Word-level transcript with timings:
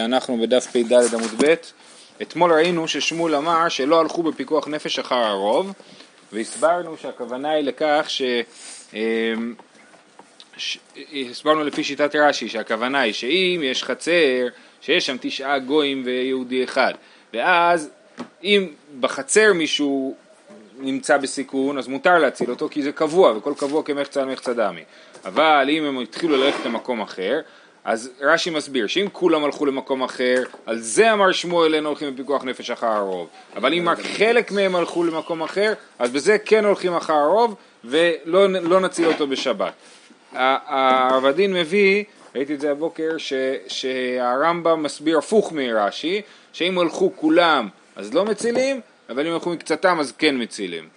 אנחנו 0.00 0.38
בדף 0.38 0.66
פ"ד 0.66 0.92
עמוד 0.92 1.30
ב', 1.42 1.54
אתמול 2.22 2.52
ראינו 2.52 2.88
ששמואל 2.88 3.34
אמר 3.34 3.68
שלא 3.68 4.00
הלכו 4.00 4.22
בפיקוח 4.22 4.68
נפש 4.68 4.98
אחר 4.98 5.14
הרוב 5.14 5.72
והסברנו 6.32 6.96
שהכוונה 6.96 7.50
היא 7.50 7.64
לכך 7.64 8.04
ש... 8.08 8.22
אמ, 8.94 9.54
ש... 10.56 10.78
הסברנו 11.30 11.64
לפי 11.64 11.84
שיטת 11.84 12.16
רש"י 12.16 12.48
שהכוונה 12.48 13.00
היא 13.00 13.12
שאם 13.12 13.60
יש 13.64 13.84
חצר 13.84 14.46
שיש 14.80 15.06
שם 15.06 15.16
תשעה 15.20 15.58
גויים 15.58 16.02
ויהודי 16.04 16.64
אחד 16.64 16.92
ואז 17.34 17.90
אם 18.44 18.68
בחצר 19.00 19.52
מישהו 19.52 20.14
נמצא 20.78 21.16
בסיכון 21.16 21.78
אז 21.78 21.88
מותר 21.88 22.18
להציל 22.18 22.50
אותו 22.50 22.68
כי 22.68 22.82
זה 22.82 22.92
קבוע 22.92 23.36
וכל 23.36 23.54
קבוע 23.56 23.82
כמחצה 23.82 24.22
על 24.22 24.28
מחצה 24.28 24.54
דמי. 24.54 24.84
אבל 25.24 25.66
אם 25.70 25.84
הם 25.84 26.00
התחילו 26.00 26.36
ללכת 26.36 26.66
למקום 26.66 27.00
אחר 27.00 27.40
אז 27.86 28.10
רש"י 28.20 28.50
מסביר 28.50 28.86
שאם 28.86 29.06
כולם 29.12 29.44
הלכו 29.44 29.66
למקום 29.66 30.02
אחר, 30.02 30.42
על 30.66 30.78
זה 30.78 31.12
אמר 31.12 31.32
שמואל 31.32 31.74
אין 31.74 31.86
הולכים 31.86 32.14
בפיקוח 32.14 32.44
נפש 32.44 32.70
אחר 32.70 32.86
הרוב. 32.86 33.28
אבל 33.56 33.74
אם 33.74 33.88
רק 33.88 33.98
חלק 34.00 34.52
מהם 34.52 34.76
הלכו 34.76 35.04
למקום 35.04 35.42
אחר, 35.42 35.72
אז 35.98 36.10
בזה 36.10 36.38
כן 36.38 36.64
הולכים 36.64 36.94
אחר 36.94 37.12
הרוב 37.12 37.54
ולא 37.84 38.48
לא 38.48 38.80
נציל 38.80 39.06
אותו 39.06 39.26
בשבת. 39.26 39.72
העבדין 40.32 41.52
מביא, 41.52 42.04
ראיתי 42.34 42.54
את 42.54 42.60
זה 42.60 42.70
הבוקר, 42.70 43.10
שהרמב"ם 43.68 44.82
מסביר 44.82 45.18
הפוך 45.18 45.52
מרש"י, 45.52 46.22
שאם 46.52 46.78
הלכו 46.78 47.12
כולם 47.16 47.68
אז 47.96 48.14
לא 48.14 48.24
מצילים, 48.24 48.80
אבל 49.08 49.26
אם 49.26 49.32
הלכו 49.32 49.50
מקצתם 49.50 50.00
אז 50.00 50.12
כן 50.12 50.42
מצילים. 50.42 50.88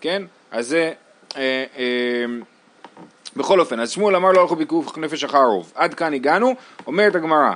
כן? 0.00 0.22
אז 0.50 0.66
זה... 0.66 0.92
אה, 1.36 1.64
אה, 1.76 2.24
בכל 3.36 3.60
אופן, 3.60 3.80
אז 3.80 3.90
שמואל 3.90 4.16
אמר 4.16 4.32
לא 4.32 4.40
הלכו 4.40 4.56
ביקוף 4.56 4.98
נפש 4.98 5.24
אחר 5.24 5.44
רוב. 5.44 5.72
עד 5.74 5.94
כאן 5.94 6.14
הגענו, 6.14 6.54
אומרת 6.86 7.14
הגמרא, 7.14 7.52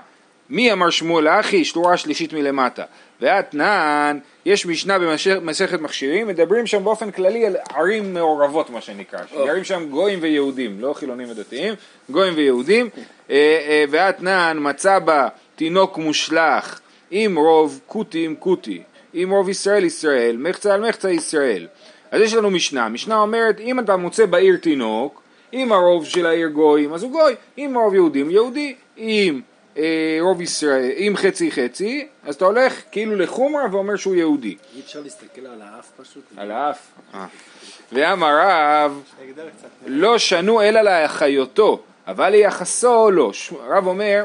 מי 0.50 0.72
אמר 0.72 0.90
שמואל 0.90 1.24
לאחי? 1.24 1.64
שטורה 1.64 1.96
שלישית 1.96 2.32
מלמטה. 2.32 2.84
ואתנן, 3.20 4.18
יש 4.44 4.66
משנה 4.66 4.98
במסכת 4.98 5.80
מכשירים, 5.80 6.26
מדברים 6.26 6.66
שם 6.66 6.84
באופן 6.84 7.10
כללי 7.10 7.46
על 7.46 7.56
ערים 7.74 8.14
מעורבות 8.14 8.70
מה 8.70 8.80
שנקרא, 8.80 9.18
שגרים 9.30 9.64
שם 9.64 9.88
גויים 9.90 10.18
ויהודים, 10.22 10.80
לא 10.80 10.92
חילונים 10.92 11.30
ודתיים, 11.30 11.74
גויים 12.10 12.34
ויהודים, 12.36 12.88
אה, 13.30 13.36
אה, 13.68 13.84
ואתנן 13.90 14.56
מצא 14.60 14.98
בה 14.98 15.28
תינוק 15.56 15.98
מושלך 15.98 16.80
עם 17.10 17.38
רוב 17.38 17.80
כותי 17.86 18.24
עם 18.24 18.34
כותי, 18.38 18.82
עם 19.12 19.30
רוב 19.30 19.48
ישראל 19.48 19.84
ישראל, 19.84 20.36
מחצה 20.36 20.74
על 20.74 20.88
מחצה 20.88 21.10
ישראל. 21.10 21.66
אז 22.10 22.20
יש 22.20 22.34
לנו 22.34 22.50
משנה, 22.50 22.88
משנה 22.88 23.18
אומרת 23.18 23.60
אם 23.60 23.78
אתה 23.78 23.96
מוצא 23.96 24.26
בעיר 24.26 24.56
תינוק 24.56 25.22
אם 25.52 25.72
הרוב 25.72 26.04
של 26.04 26.26
העיר 26.26 26.48
גויים 26.48 26.94
אז 26.94 27.02
הוא 27.02 27.12
גוי, 27.12 27.34
אם 27.58 27.76
הרוב 27.76 27.94
יהודים 27.94 28.30
יהודי, 28.30 28.74
אם 28.98 29.40
אה, 29.76 30.18
רוב 30.20 30.40
ישראל, 30.40 30.90
אם 30.96 31.12
חצי 31.16 31.50
חצי, 31.50 32.06
אז 32.24 32.34
אתה 32.34 32.44
הולך 32.44 32.82
כאילו 32.92 33.16
לחומרה 33.16 33.62
ואומר 33.72 33.96
שהוא 33.96 34.14
יהודי. 34.14 34.56
אי 34.74 34.80
אפשר 34.80 35.00
להסתכל 35.00 35.46
על 35.46 35.62
האף 35.62 35.90
פשוט? 35.96 36.22
על 36.36 36.50
האף? 36.50 36.78
אה. 37.14 37.26
ואמר 37.92 38.38
רב, 38.40 39.02
לא 39.86 40.18
שנו 40.18 40.62
אלא 40.62 40.80
לאחיותו, 40.80 41.80
אבל 42.06 42.30
ליחסו 42.30 43.10
לא. 43.10 43.32
רב 43.68 43.86
אומר, 43.86 44.24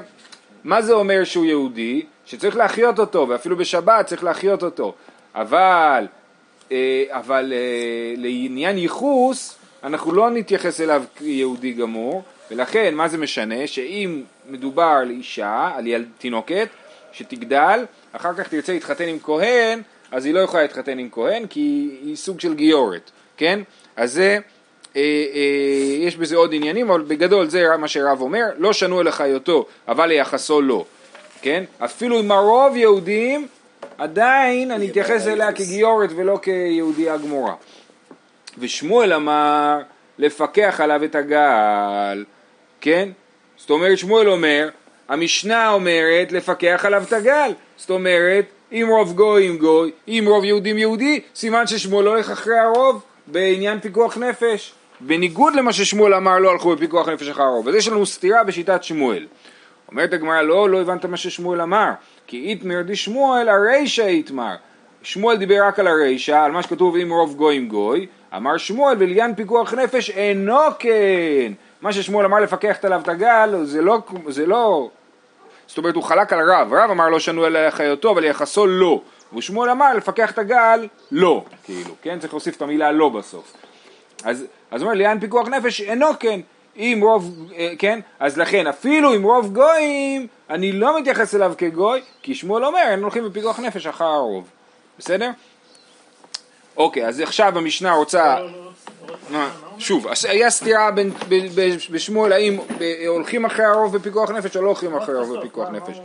מה 0.63 0.81
זה 0.81 0.93
אומר 0.93 1.23
שהוא 1.23 1.45
יהודי? 1.45 2.05
שצריך 2.25 2.55
להחיות 2.55 2.99
אותו, 2.99 3.29
ואפילו 3.29 3.57
בשבת 3.57 4.05
צריך 4.05 4.23
להחיות 4.23 4.63
אותו. 4.63 4.93
אבל, 5.35 6.07
אה, 6.71 7.03
אבל 7.09 7.53
אה, 7.55 8.13
לעניין 8.17 8.77
ייחוס, 8.77 9.57
אנחנו 9.83 10.11
לא 10.11 10.29
נתייחס 10.29 10.81
אליו 10.81 11.03
כיהודי 11.15 11.73
גמור, 11.73 12.23
ולכן 12.51 12.95
מה 12.95 13.07
זה 13.07 13.17
משנה? 13.17 13.67
שאם 13.67 14.21
מדובר 14.49 14.97
על 15.01 15.09
אישה, 15.09 15.71
על 15.75 15.87
ילד 15.87 16.07
תינוקת, 16.17 16.67
שתגדל, 17.11 17.85
אחר 18.11 18.33
כך 18.33 18.47
תרצה 18.47 18.73
להתחתן 18.73 19.07
עם 19.07 19.17
כהן, 19.23 19.81
אז 20.11 20.25
היא 20.25 20.33
לא 20.33 20.39
יכולה 20.39 20.63
להתחתן 20.63 20.99
עם 20.99 21.09
כהן 21.11 21.47
כי 21.47 21.89
היא 22.03 22.15
סוג 22.15 22.39
של 22.39 22.53
גיורת, 22.53 23.11
כן? 23.37 23.59
אז 23.95 24.13
זה, 24.13 24.37
אה, 24.95 25.01
אה, 25.01 26.05
יש 26.05 26.17
בזה 26.17 26.35
עוד 26.35 26.53
עניינים, 26.53 26.89
אבל 26.89 27.01
בגדול 27.01 27.47
זה 27.47 27.77
מה 27.79 27.87
שרב 27.87 28.21
אומר, 28.21 28.45
לא 28.57 28.73
שנו 28.73 29.01
אל 29.01 29.11
חיותו, 29.11 29.65
אבל 29.87 30.05
ליחסו 30.05 30.61
לא, 30.61 30.85
כן? 31.41 31.63
אפילו 31.79 32.19
אם 32.19 32.31
הרוב 32.31 32.75
יהודים, 32.75 33.47
עדיין 33.97 34.71
אני 34.71 34.89
אתייחס 34.89 35.27
אליה 35.27 35.51
כגיורת 35.51 36.09
ולא 36.15 36.39
כיהודייה 36.41 37.17
גמורה. 37.17 37.53
ושמואל 38.57 39.13
אמר 39.13 39.79
לפקח 40.17 40.81
עליו 40.83 41.03
את 41.03 41.15
הגל, 41.15 42.25
כן? 42.81 43.09
זאת 43.57 43.69
אומרת 43.69 43.97
שמואל 43.97 44.29
אומר, 44.29 44.69
המשנה 45.09 45.71
אומרת 45.71 46.31
לפקח 46.31 46.85
עליו 46.85 47.03
את 47.03 47.13
הגל, 47.13 47.51
זאת 47.77 47.89
אומרת 47.89 48.45
אם 48.71 48.87
רוב 48.89 49.13
גוי 49.13 49.47
עם 49.47 49.57
גוי, 49.57 49.91
אם 50.07 50.25
רוב 50.27 50.43
יהודים 50.43 50.77
יהודי, 50.77 51.21
סימן 51.35 51.67
ששמואל 51.67 52.07
הולך 52.07 52.29
אחרי 52.29 52.59
הרוב 52.59 53.01
בעניין 53.27 53.79
פיקוח 53.79 54.17
נפש, 54.17 54.73
בניגוד 54.99 55.55
למה 55.55 55.73
ששמואל 55.73 56.13
אמר 56.13 56.39
לא 56.39 56.51
הלכו 56.51 56.75
בפיקוח 56.75 57.09
נפש 57.09 57.29
אחר 57.29 57.43
הרוב, 57.43 57.67
אז 57.67 57.75
יש 57.75 57.87
לנו 57.87 58.05
סתירה 58.05 58.43
בשיטת 58.43 58.83
שמואל. 58.83 59.27
אומרת 59.91 60.13
הגמרא 60.13 60.41
לא, 60.41 60.69
לא 60.69 60.81
הבנת 60.81 61.05
מה 61.05 61.17
ששמואל 61.17 61.61
אמר, 61.61 61.89
כי 62.27 62.37
איתמר 62.37 62.81
דשמואל 62.85 63.49
הרישא 63.49 64.05
איתמר, 64.05 64.55
שמואל 65.03 65.37
דיבר 65.37 65.63
רק 65.63 65.79
על 65.79 65.87
הרישא, 65.87 66.37
על 66.37 66.51
מה 66.51 66.63
שכתוב 66.63 66.95
אם 66.95 67.11
רוב 67.11 67.35
גוי 67.35 67.55
עם 67.55 67.67
גוי, 67.67 68.07
אמר 68.35 68.57
שמואל 68.57 68.95
ולעניין 68.99 69.35
פיקוח 69.35 69.73
נפש 69.73 70.09
אינו 70.09 70.59
כן. 70.79 71.53
מה 71.81 71.93
ששמואל 71.93 72.25
אמר 72.25 72.39
לפקח 72.39 72.77
עליו 72.83 73.01
את 73.01 73.07
הגל 73.07 73.55
זה 73.63 73.81
לא, 73.81 73.99
זה 74.27 74.45
לא, 74.45 74.89
זאת 75.67 75.77
אומרת 75.77 75.95
הוא 75.95 76.03
חלק 76.03 76.33
על 76.33 76.51
רב, 76.51 76.73
רב 76.73 76.91
אמר 76.91 77.09
לא 77.09 77.19
שנו 77.19 77.45
אלא 77.45 77.69
חיותו 77.69 78.11
אבל 78.11 78.23
יחסו 78.23 78.67
לא, 78.67 79.01
ושמואל 79.35 79.69
אמר 79.69 79.93
לפקח 79.93 80.31
את 80.31 80.37
הגל 80.39 80.87
לא, 81.11 81.45
כאילו, 81.63 81.95
כן? 82.01 82.19
צריך 82.19 82.33
להוסיף 82.33 82.57
את 82.57 82.61
המילה 82.61 82.91
לא 82.91 83.09
בסוף. 83.09 83.53
אז, 84.23 84.45
אז 84.71 84.81
אומר 84.81 84.93
לעניין 84.93 85.19
פיקוח 85.19 85.47
נפש 85.47 85.81
אינו 85.81 86.07
כן, 86.19 86.39
אם 86.75 86.99
רוב, 87.03 87.51
אה, 87.57 87.73
כן? 87.79 87.99
אז 88.19 88.37
לכן 88.37 88.67
אפילו 88.67 89.13
עם 89.13 89.23
רוב 89.23 89.53
גויים 89.53 90.27
אני 90.49 90.71
לא 90.71 90.99
מתייחס 90.99 91.35
אליו 91.35 91.53
כגוי, 91.57 92.01
כי 92.21 92.35
שמואל 92.35 92.65
אומר 92.65 92.83
הם 92.91 93.01
הולכים 93.01 93.25
בפיקוח 93.25 93.59
נפש 93.59 93.87
אחר 93.87 94.05
הרוב, 94.05 94.49
בסדר? 94.99 95.29
אוקיי, 96.77 97.07
אז 97.07 97.19
עכשיו 97.19 97.57
המשנה 97.57 97.93
רוצה... 97.93 98.39
לא, 98.39 98.45
לא, 99.31 99.39
לא, 99.39 99.39
שוב, 99.77 100.07
היה 100.27 100.49
סתירה 100.49 100.89
בשמואל 101.91 102.31
האם 102.31 102.57
הולכים 103.07 103.45
אחרי 103.45 103.65
הרוב 103.65 103.97
בפיקוח 103.97 104.31
נפש 104.31 104.57
או 104.57 104.61
לא 104.61 104.67
הולכים 104.67 104.95
אחרי 104.95 105.15
הרוב 105.15 105.37
בפיקוח 105.37 105.69
נפש. 105.69 105.99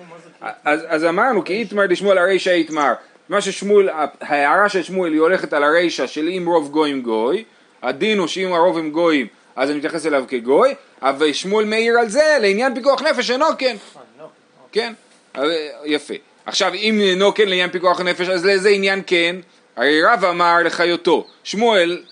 אז 0.64 1.04
אמרנו 1.04 1.44
כי 1.44 1.52
איתמר 1.52 1.86
דשמואל 1.86 2.18
הרישא 2.18 2.50
איתמר. 2.50 2.92
מה 3.28 3.40
ששמואל, 3.40 3.88
ההערה 4.20 4.68
של 4.68 4.82
שמואל 4.82 5.12
היא 5.12 5.20
הולכת 5.20 5.52
על 5.52 5.64
הרישא 5.64 6.06
של 6.06 6.28
אם 6.28 6.44
רוב 6.46 6.70
גויים 6.70 7.02
גוי, 7.02 7.44
הדין 7.82 8.18
הוא 8.18 8.26
שאם 8.26 8.52
הרוב 8.52 8.78
הם 8.78 8.90
גויים 8.90 9.26
אז 9.56 9.70
אני 9.70 9.78
מתייחס 9.78 10.06
אליו 10.06 10.24
כגוי, 10.28 10.74
אבל 11.02 11.32
שמואל 11.32 11.64
מעיר 11.64 11.98
על 11.98 12.08
זה 12.08 12.36
לעניין 12.40 12.74
פיקוח 12.74 13.02
נפש 13.02 13.30
אינו 13.30 13.46
כן. 13.58 13.76
כן, 14.72 14.92
יפה. 15.84 16.14
עכשיו 16.46 16.74
אם 16.74 17.00
אינו 17.00 17.34
כן 17.34 17.48
לעניין 17.48 17.70
פיקוח 17.70 18.00
נפש 18.00 18.28
אז 18.28 18.44
לאיזה 18.44 18.68
עניין 18.68 19.02
כן? 19.06 19.36
הרי 19.78 20.02
רב 20.02 20.24
אמר 20.24 20.56
לחיותו, 20.64 21.26
שמואל, 21.44 22.02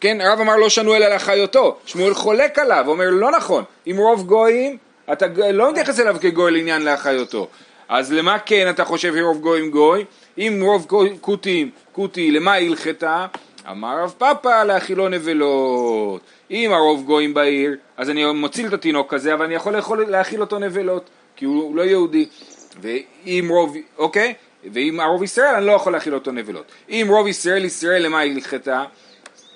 כן, 0.00 0.18
רב 0.20 0.40
אמר 0.40 0.56
לא 0.56 0.68
שנו 0.68 0.94
אלא 0.94 1.06
לחיותו, 1.06 1.76
שמואל 1.86 2.14
חולק 2.14 2.58
עליו, 2.58 2.84
אומר 2.88 3.10
לא 3.10 3.30
נכון, 3.30 3.64
אם 3.86 3.96
רוב 3.98 4.26
גויים, 4.26 4.76
אתה 5.12 5.26
לא 5.52 5.70
מתייחס 5.70 6.00
אליו 6.00 6.16
כגוי 6.20 6.50
לעניין 6.50 6.84
לאחיותו, 6.84 7.48
אז 7.88 8.12
למה 8.12 8.38
כן 8.38 8.70
אתה 8.70 8.84
חושב 8.84 9.14
רוב 9.22 9.40
גויים 9.40 9.70
גוי? 9.70 10.04
אם 10.38 10.60
רוב 10.62 10.86
כותים, 11.20 11.70
כותי, 11.92 12.30
למה 12.30 12.54
הלכתה? 12.54 13.26
אמר 13.70 14.02
רב 14.02 14.14
פאפא 14.18 14.64
להאכילו 14.64 15.08
נבלות. 15.08 16.20
אם 16.50 16.72
הרוב 16.72 17.04
גויים 17.04 17.34
בעיר, 17.34 17.76
אז 17.96 18.10
אני 18.10 18.32
מציל 18.32 18.66
את 18.66 18.72
התינוק 18.72 19.14
הזה, 19.14 19.34
אבל 19.34 19.44
אני 19.44 19.54
יכול 19.54 19.76
לאכול, 19.76 20.04
להאכיל 20.08 20.40
אותו 20.40 20.58
נבלות, 20.58 21.10
כי 21.36 21.44
הוא 21.44 21.76
לא 21.76 21.82
יהודי. 21.82 22.26
ואם 22.80 23.46
רוב, 23.50 23.76
אוקיי? 23.98 24.34
ואם 24.72 25.00
הרוב 25.00 25.22
ישראל 25.22 25.54
אני 25.54 25.66
לא 25.66 25.72
יכול 25.72 25.92
להכיל 25.92 26.14
אותו 26.14 26.32
נבלות. 26.32 26.64
אם 26.88 27.06
רוב 27.10 27.26
ישראל 27.26 27.64
ישראל 27.64 28.02
למה 28.02 28.18
היא 28.18 28.34
הלכתה? 28.34 28.84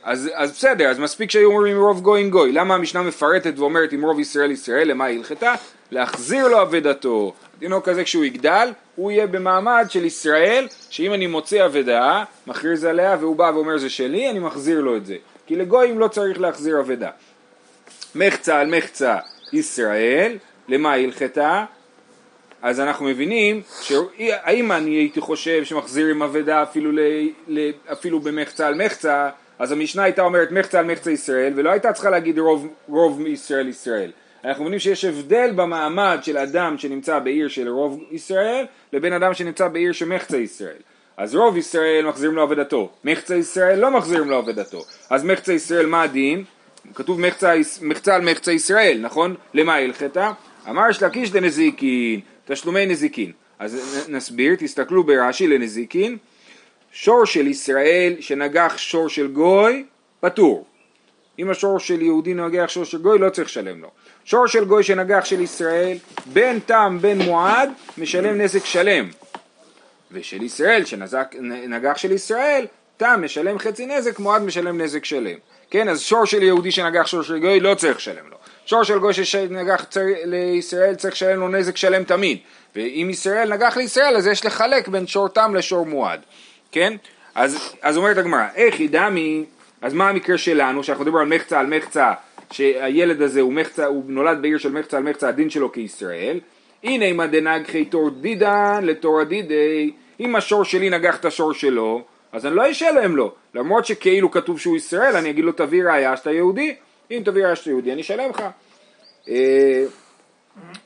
אז, 0.02 0.30
אז 0.34 0.52
בסדר, 0.52 0.90
אז 0.90 0.98
מספיק 0.98 1.30
שהיו 1.30 1.50
אומרים 1.50 1.80
רוב 1.80 2.00
גוי 2.00 2.20
עם 2.20 2.30
גוי. 2.30 2.52
למה 2.52 2.74
המשנה 2.74 3.02
מפרטת 3.02 3.58
ואומרת 3.58 3.92
אם 3.92 4.04
רוב 4.04 4.20
ישראל 4.20 4.50
ישראל 4.50 4.88
למה 4.88 5.04
היא 5.04 5.18
הלכתה? 5.18 5.54
להחזיר 5.90 6.48
לו 6.48 6.62
אבדתו. 6.62 7.34
התינוק 7.56 7.88
כזה 7.88 8.04
כשהוא 8.04 8.24
יגדל, 8.24 8.72
הוא 8.96 9.10
יהיה 9.10 9.26
במעמד 9.26 9.86
של 9.88 10.04
ישראל, 10.04 10.68
שאם 10.90 11.14
אני 11.14 11.26
מוצא 11.26 11.66
אבדה, 11.66 12.24
מכריז 12.46 12.84
עליה 12.84 13.16
והוא 13.20 13.36
בא 13.36 13.50
ואומר 13.54 13.78
זה 13.78 13.90
שלי, 13.90 14.30
אני 14.30 14.38
מחזיר 14.38 14.80
לו 14.80 14.96
את 14.96 15.06
זה. 15.06 15.16
כי 15.46 15.56
לגויים 15.56 15.98
לא 15.98 16.08
צריך 16.08 16.40
להחזיר 16.40 16.80
אבדה. 16.80 17.10
מחצה 18.14 18.60
על 18.60 18.76
מחצה 18.76 19.16
ישראל, 19.52 20.36
למה 20.68 20.92
היא 20.92 21.04
הלכתה? 21.06 21.64
אז 22.62 22.80
אנחנו 22.80 23.06
מבינים 23.06 23.62
שהאם 23.82 24.72
אני 24.72 24.90
הייתי 24.90 25.20
חושב 25.20 25.64
שמחזירים 25.64 26.22
אבדה 26.22 26.62
אפילו, 26.62 26.92
ל, 26.92 27.00
ל, 27.48 27.70
אפילו 27.92 28.20
במחצה 28.20 28.66
על 28.66 28.84
מחצה 28.84 29.28
אז 29.58 29.72
המשנה 29.72 30.02
הייתה 30.02 30.22
אומרת 30.22 30.50
מחצה 30.52 30.78
על 30.78 30.86
מחצה 30.86 31.10
ישראל 31.10 31.52
ולא 31.56 31.70
הייתה 31.70 31.92
צריכה 31.92 32.10
להגיד 32.10 32.38
רוב, 32.38 32.68
רוב 32.88 33.26
ישראל 33.26 33.68
ישראל 33.68 34.10
אנחנו 34.44 34.62
מבינים 34.62 34.78
שיש 34.78 35.04
הבדל 35.04 35.50
במעמד 35.56 36.18
של 36.22 36.38
אדם 36.38 36.78
שנמצא 36.78 37.18
בעיר 37.18 37.48
של 37.48 37.68
רוב 37.68 38.00
ישראל 38.10 38.66
לבין 38.92 39.12
אדם 39.12 39.34
שנמצא 39.34 39.68
בעיר 39.68 39.92
של 39.92 40.08
מחצה 40.08 40.36
ישראל. 40.36 40.76
אז 41.16 41.34
רוב 41.34 41.56
ישראל 41.56 42.06
מחזירים 42.06 42.36
לו 42.36 42.44
אבדתו, 42.44 42.90
מחצה 43.04 43.36
ישראל 43.36 43.78
לא 43.78 43.90
מחזירים 43.90 44.30
לו 44.30 44.38
אבדתו. 44.38 44.84
אז 45.10 45.24
מחצה 45.24 45.52
ישראל 45.52 45.86
מה 45.86 46.02
הדין? 46.02 46.44
כתוב 46.94 47.20
מחצה, 47.20 47.52
מחצה 47.82 48.14
על 48.14 48.22
מחצה 48.22 48.52
ישראל, 48.52 48.98
נכון? 49.02 49.34
למה 49.54 49.74
הלכתה? 49.74 50.32
אמר 50.68 50.92
שלקיש 50.92 51.34
לנזיקין, 51.34 52.20
תשלומי 52.48 52.86
נזיקין. 52.86 53.32
אז 53.58 54.06
נסביר, 54.08 54.54
תסתכלו 54.58 55.04
ברש"י 55.04 55.46
לנזיקין, 55.46 56.16
שור 56.92 57.24
של 57.24 57.46
ישראל 57.46 58.16
שנגח 58.20 58.74
שור 58.76 59.08
של 59.08 59.26
גוי, 59.26 59.84
פטור. 60.20 60.64
אם 61.38 61.50
השור 61.50 61.78
של 61.78 62.02
יהודי 62.02 62.34
נגח 62.34 62.68
שור 62.68 62.84
של 62.84 62.98
גוי 62.98 63.18
לא 63.18 63.30
צריך 63.30 63.48
לשלם 63.48 63.80
לו. 63.80 63.90
שור 64.24 64.46
של 64.46 64.64
גוי 64.64 64.82
שנגח 64.82 65.24
של 65.24 65.40
ישראל, 65.40 65.98
בין 66.32 66.58
תם 66.66 66.98
בין 67.00 67.22
מועד, 67.22 67.70
משלם 67.98 68.40
נזק 68.40 68.64
שלם. 68.64 69.08
ושל 70.12 70.42
ישראל 70.42 70.84
שנגח 70.84 71.96
של 71.96 72.12
ישראל, 72.12 72.66
תם 72.96 73.20
משלם 73.24 73.58
חצי 73.58 73.86
נזק, 73.86 74.18
מועד 74.18 74.42
משלם 74.42 74.80
נזק 74.80 75.04
שלם. 75.04 75.38
כן, 75.70 75.88
אז 75.88 76.00
שור 76.00 76.24
של 76.24 76.42
יהודי 76.42 76.70
שנגח 76.70 77.06
שור 77.06 77.22
של 77.22 77.38
גוי 77.38 77.60
לא 77.60 77.74
צריך 77.74 77.96
לשלם 77.96 78.28
לו. 78.30 78.37
שור 78.68 78.82
של 78.82 78.98
גוי 78.98 79.12
שנגח 79.14 79.86
לישראל 80.24 80.94
צריך 80.94 81.14
לשלם 81.14 81.40
לו 81.40 81.48
נזק 81.48 81.76
שלם 81.76 82.04
תמיד. 82.04 82.38
ואם 82.76 83.08
ישראל 83.10 83.52
נגח 83.52 83.76
לישראל 83.76 84.16
אז 84.16 84.26
יש 84.26 84.44
לחלק 84.44 84.88
בין 84.88 85.06
שור 85.06 85.28
תם 85.28 85.54
לשור 85.54 85.86
מועד. 85.86 86.20
כן? 86.72 86.96
אז, 87.34 87.74
אז 87.82 87.96
אומרת 87.96 88.18
הגמרא, 88.18 88.46
איך 88.54 88.80
ידמי, 88.80 89.44
אז 89.82 89.94
מה 89.94 90.08
המקרה 90.08 90.38
שלנו, 90.38 90.84
שאנחנו 90.84 91.04
מדברים 91.04 91.22
על 91.22 91.38
מחצה 91.38 91.60
על 91.60 91.66
מחצה, 91.66 92.12
שהילד 92.52 93.22
הזה 93.22 93.40
הוא 93.40 93.52
מחצה, 93.52 93.86
הוא 93.86 94.04
נולד 94.06 94.42
בעיר 94.42 94.58
של 94.58 94.72
מחצה 94.72 94.96
על 94.96 95.02
מחצה, 95.02 95.28
הדין 95.28 95.50
שלו 95.50 95.72
כישראל, 95.72 96.40
הנה 96.84 97.04
אם 97.04 97.20
הדנגחי 97.20 97.84
תור 97.84 98.10
דידן 98.10 98.80
לתור 98.82 99.20
הדידי, 99.20 99.92
אם 100.20 100.36
השור 100.36 100.64
שלי 100.64 100.90
נגח 100.90 101.16
את 101.16 101.24
השור 101.24 101.52
שלו, 101.54 102.02
אז 102.32 102.46
אני 102.46 102.56
לא 102.56 102.70
אשלם 102.70 103.16
לו, 103.16 103.32
למרות 103.54 103.86
שכאילו 103.86 104.30
כתוב 104.30 104.60
שהוא 104.60 104.76
ישראל, 104.76 105.16
אני 105.16 105.30
אגיד 105.30 105.44
לו 105.44 105.52
תביא 105.52 105.84
ראיה 105.84 106.16
שאתה 106.16 106.32
יהודי, 106.32 106.74
אם 107.10 107.22
תביא 107.24 107.42
ראיה 107.42 107.56
שאתה 107.56 107.70
יהודי 107.70 107.92
אני 107.92 108.00
אשלם 108.00 108.30
לך. 108.30 108.42
אה, 109.28 109.84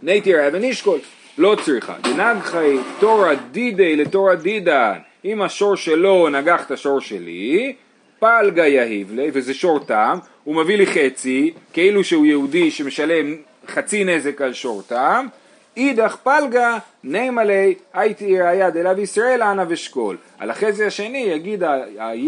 נייטי 0.02 0.34
ראיה 0.34 0.50
ונשקול, 0.52 0.98
לא 1.38 1.56
צריכה, 1.64 1.94
דנגחי 2.02 2.76
תורא 3.00 3.34
דידי 3.34 3.96
לתורא 3.96 4.34
דידן, 4.34 4.98
אם 5.24 5.42
השור 5.42 5.76
שלו 5.76 6.28
נגח 6.28 6.66
את 6.66 6.70
השור 6.70 7.00
שלי, 7.00 7.74
פלגה 8.18 8.66
יהיב 8.66 9.12
לי, 9.14 9.30
וזה 9.32 9.54
שור 9.54 9.78
טעם, 9.78 10.18
הוא 10.44 10.56
מביא 10.56 10.76
לי 10.76 10.86
חצי, 10.86 11.54
כאילו 11.72 12.04
שהוא 12.04 12.26
יהודי 12.26 12.70
שמשלם 12.70 13.36
חצי 13.68 14.04
נזק 14.04 14.40
על 14.40 14.52
שור 14.52 14.82
טעם, 14.82 15.28
אידך 15.76 16.16
פלגה 16.22 16.78
נימה 17.04 17.44
לי 17.44 17.74
הייתי 17.92 18.40
ראיה 18.40 18.70
דלאו 18.70 19.00
ישראל 19.00 19.42
אנא 19.42 19.64
ושקול. 19.68 20.16
על 20.38 20.50
החצי 20.50 20.84
השני 20.84 21.18
יגיד 21.18 21.62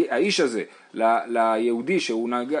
האיש 0.09 0.39
הזה 0.39 0.63
ליהודי 1.27 1.99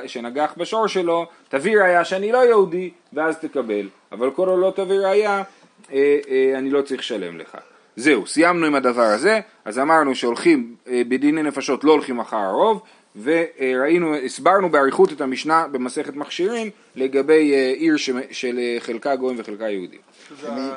שנגח 0.07 0.53
בשור 0.57 0.87
שלו, 0.87 1.25
תביא 1.49 1.77
ראיה 1.77 2.05
שאני 2.05 2.31
לא 2.31 2.37
יהודי 2.37 2.89
ואז 3.13 3.37
תקבל, 3.37 3.87
אבל 4.11 4.31
כל 4.31 4.49
עוד 4.49 4.59
לא 4.59 4.73
תביא 4.75 4.99
ראיה 4.99 5.43
אה, 5.91 6.19
אה, 6.29 6.57
אני 6.57 6.69
לא 6.69 6.81
צריך 6.81 6.99
לשלם 6.99 7.37
לך. 7.37 7.57
זהו, 7.95 8.27
סיימנו 8.27 8.65
עם 8.65 8.75
הדבר 8.75 9.01
הזה, 9.01 9.39
אז 9.65 9.79
אמרנו 9.79 10.15
שהולכים 10.15 10.75
אה, 10.87 11.01
בדיני 11.07 11.43
נפשות 11.43 11.83
לא 11.83 11.91
הולכים 11.91 12.19
אחר 12.19 12.37
הרוב, 12.37 12.81
וראינו, 13.23 14.15
הסברנו 14.15 14.69
באריכות 14.69 15.11
את 15.11 15.21
המשנה 15.21 15.67
במסכת 15.71 16.15
מכשירים 16.15 16.69
לגבי 16.95 17.53
אה, 17.53 17.73
עיר 17.75 17.97
של 18.31 18.59
אה, 18.59 18.77
חלקה 18.79 19.15
גויים 19.15 19.39
וחלקה 19.39 19.69
יהודים. 19.69 19.99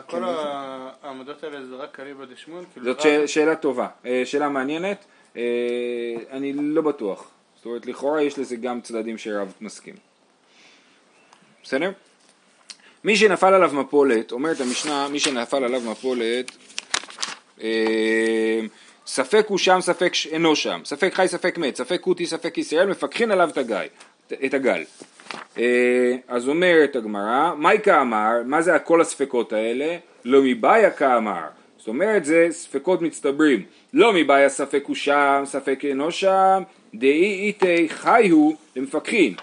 כל 0.06 0.22
העמדות 0.24 1.44
האלה 1.44 1.66
זה 1.66 1.74
רק 1.76 1.88
קריבא 1.92 2.24
דשמון? 2.24 2.64
כאילו 2.72 2.86
זאת 2.86 3.28
שאלה 3.28 3.56
טובה, 3.56 3.86
שאלה 4.24 4.48
מעניינת, 4.48 5.04
אני 6.30 6.52
לא 6.56 6.82
בטוח, 6.82 7.30
זאת 7.58 7.66
אומרת 7.66 7.86
לכאורה 7.86 8.22
יש 8.22 8.38
לזה 8.38 8.56
גם 8.56 8.80
צדדים 8.80 9.18
שרב 9.18 9.52
מסכים. 9.60 9.94
בסדר? 11.62 11.90
מי 13.04 13.16
שנפל 13.16 13.54
עליו 13.54 13.70
מפולת, 13.74 14.32
אומרת 14.32 14.60
המשנה, 14.60 15.08
מי 15.08 15.20
שנפל 15.20 15.64
עליו 15.64 15.80
מפולת 15.80 16.56
אה, 17.62 18.60
ספק 19.06 19.44
הוא 19.48 19.58
שם, 19.58 19.78
ספק 19.80 20.12
אינו 20.30 20.56
שם, 20.56 20.80
ספק 20.84 21.14
חי, 21.14 21.28
ספק 21.28 21.58
מת, 21.58 21.76
ספק 21.76 22.00
כותי, 22.00 22.26
ספק 22.26 22.58
ישראל, 22.58 22.86
מפקחין 22.86 23.30
עליו 23.30 23.50
את 24.44 24.54
הגל. 24.54 24.84
אה, 25.58 26.16
אז 26.28 26.48
אומרת 26.48 26.96
הגמרא, 26.96 27.54
מייקה 27.54 28.00
אמר, 28.00 28.30
מה 28.44 28.62
זה 28.62 28.78
כל 28.78 29.00
הספקות 29.00 29.52
האלה? 29.52 29.96
לא 30.24 30.40
מבעיה 30.42 30.90
כאמר. 30.90 31.44
זאת 31.78 31.88
אומרת 31.88 32.24
זה 32.24 32.46
ספקות 32.50 33.02
מצטברים. 33.02 33.62
לא 33.92 34.12
מבעיה 34.12 34.48
ספק 34.48 34.82
הוא 34.86 34.96
שם, 34.96 35.42
ספק 35.44 35.80
אינו 35.84 36.12
שם, 36.12 36.62
דאי 36.94 37.24
איתי 37.24 37.88
חי 37.88 38.28
הוא 38.28 38.54
למפקחין. 38.76 39.34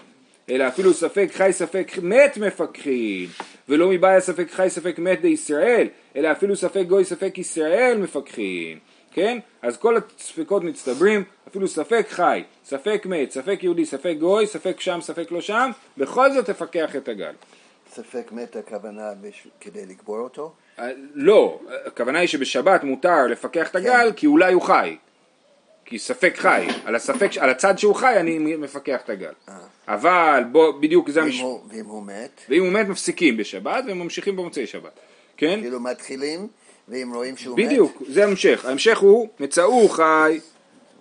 אלא 0.50 0.68
אפילו 0.68 0.94
ספק 0.94 1.28
חי 1.34 1.50
ספק 1.52 1.92
מת 2.02 2.38
מפקחין, 2.38 3.28
ולא 3.70 3.90
מבעיה 3.90 4.20
ספק 4.20 4.52
חי 4.52 4.68
ספק 4.70 5.00
מת 5.00 5.22
דישראל, 5.22 5.88
אלא 6.16 6.32
אפילו 6.32 6.56
ספק 6.56 6.84
גוי 6.88 7.06
ספק 7.06 7.38
ישראל 7.38 7.98
מפקחין, 7.98 8.80
כן? 9.12 9.38
אז 9.62 9.78
כל 9.78 9.98
הספקות 9.98 10.64
מצטברים, 10.64 11.24
אפילו 11.48 11.68
ספק 11.68 12.06
חי, 12.10 12.44
ספק 12.66 13.06
מת, 13.06 13.32
ספק 13.32 13.60
יהודי, 13.64 13.86
ספק 13.86 14.16
גוי, 14.20 14.48
ספק 14.48 14.80
שם, 14.80 15.00
ספק 15.02 15.32
לא 15.32 15.42
שם, 15.42 15.72
בכל 15.98 16.32
זאת 16.32 16.46
תפקח 16.46 16.96
את 16.96 17.08
הגל. 17.08 17.34
ספק 17.92 18.32
מת 18.32 18.56
הכוונה 18.56 19.10
כדי 19.60 19.86
לקבור 19.86 20.20
אותו? 20.20 20.52
אה, 20.80 20.90
לא, 21.14 21.60
הכוונה 21.86 22.20
היא 22.20 22.28
שבשבת 22.28 22.84
מותר 22.84 23.28
לפקח 23.28 23.70
את 23.70 23.76
הגל 23.76 24.08
כן. 24.10 24.16
כי 24.16 24.28
אולי 24.28 24.54
הוא 24.54 24.62
חי. 24.62 24.98
כי 25.86 26.00
ספק 26.00 26.38
חי, 26.38 26.68
על, 26.86 26.96
הספק, 26.96 27.30
על 27.38 27.50
הצד 27.50 27.80
שהוא 27.80 27.96
חי 27.96 28.14
אני 28.20 28.40
מפקח 28.40 29.02
את 29.04 29.10
הגל. 29.10 29.32
אה. 29.50 29.54
אבל 29.88 30.44
בוא, 30.52 30.72
בדיוק 30.80 31.10
זה 31.10 31.22
המשפט. 31.22 31.46
ואם 31.70 31.86
הוא 31.86 32.04
מת? 32.04 32.42
ואם 32.50 32.64
הוא 32.64 32.72
מת 32.72 32.88
מפסיקים 32.88 33.38
בשבת 33.38 33.84
וממשיכים 33.88 34.36
במוצאי 34.36 34.68
שבת. 34.68 35.00
כן? 35.38 35.60
כאילו 35.62 35.80
מתחילים, 35.80 36.48
ואם 36.88 37.12
רואים 37.14 37.38
שהוא 37.38 37.58
בדיוק, 37.58 37.92
מת? 37.92 38.02
בדיוק, 38.02 38.14
זה 38.14 38.24
ההמשך. 38.24 38.66
ההמשך 38.66 38.98
הוא, 38.98 39.28
מצאו 39.40 39.90
חי, 39.90 40.40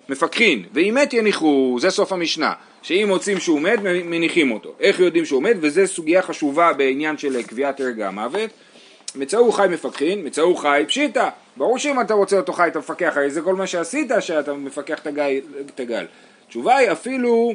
מפקחין, 0.08 0.64
ואם 0.72 0.96
מת 1.02 1.12
יניחו, 1.12 1.76
זה 1.80 1.90
סוף 1.90 2.12
המשנה. 2.12 2.52
שאם 2.82 3.08
מוצאים 3.08 3.40
שהוא 3.40 3.60
מת, 3.60 3.78
מניחים 3.82 4.52
אותו. 4.52 4.74
איך 4.80 5.00
יודעים 5.00 5.24
שהוא 5.24 5.42
מת? 5.42 5.56
וזו 5.60 5.86
סוגיה 5.86 6.22
חשובה 6.22 6.72
בעניין 6.72 7.18
של 7.18 7.42
קביעת 7.42 7.80
הרגע 7.80 8.08
המוות. 8.08 8.50
מצאו 9.16 9.52
חי 9.52 9.66
מפקחין, 9.70 10.26
מצאו 10.26 10.56
חי 10.56 10.84
פשיטא. 10.88 11.28
ברור 11.56 11.78
שאם 11.78 12.00
אתה 12.00 12.14
רוצה 12.14 12.36
אותו 12.36 12.52
חי 12.52 12.68
אתה 12.68 12.78
מפקח, 12.78 13.12
הרי 13.16 13.30
זה 13.30 13.40
כל 13.40 13.54
מה 13.54 13.66
שעשית 13.66 14.10
שאתה 14.20 14.52
מפקח 14.52 14.98
את 15.74 15.80
הגל. 15.80 16.06
התשובה 16.46 16.76
היא 16.76 16.92
אפילו 16.92 17.54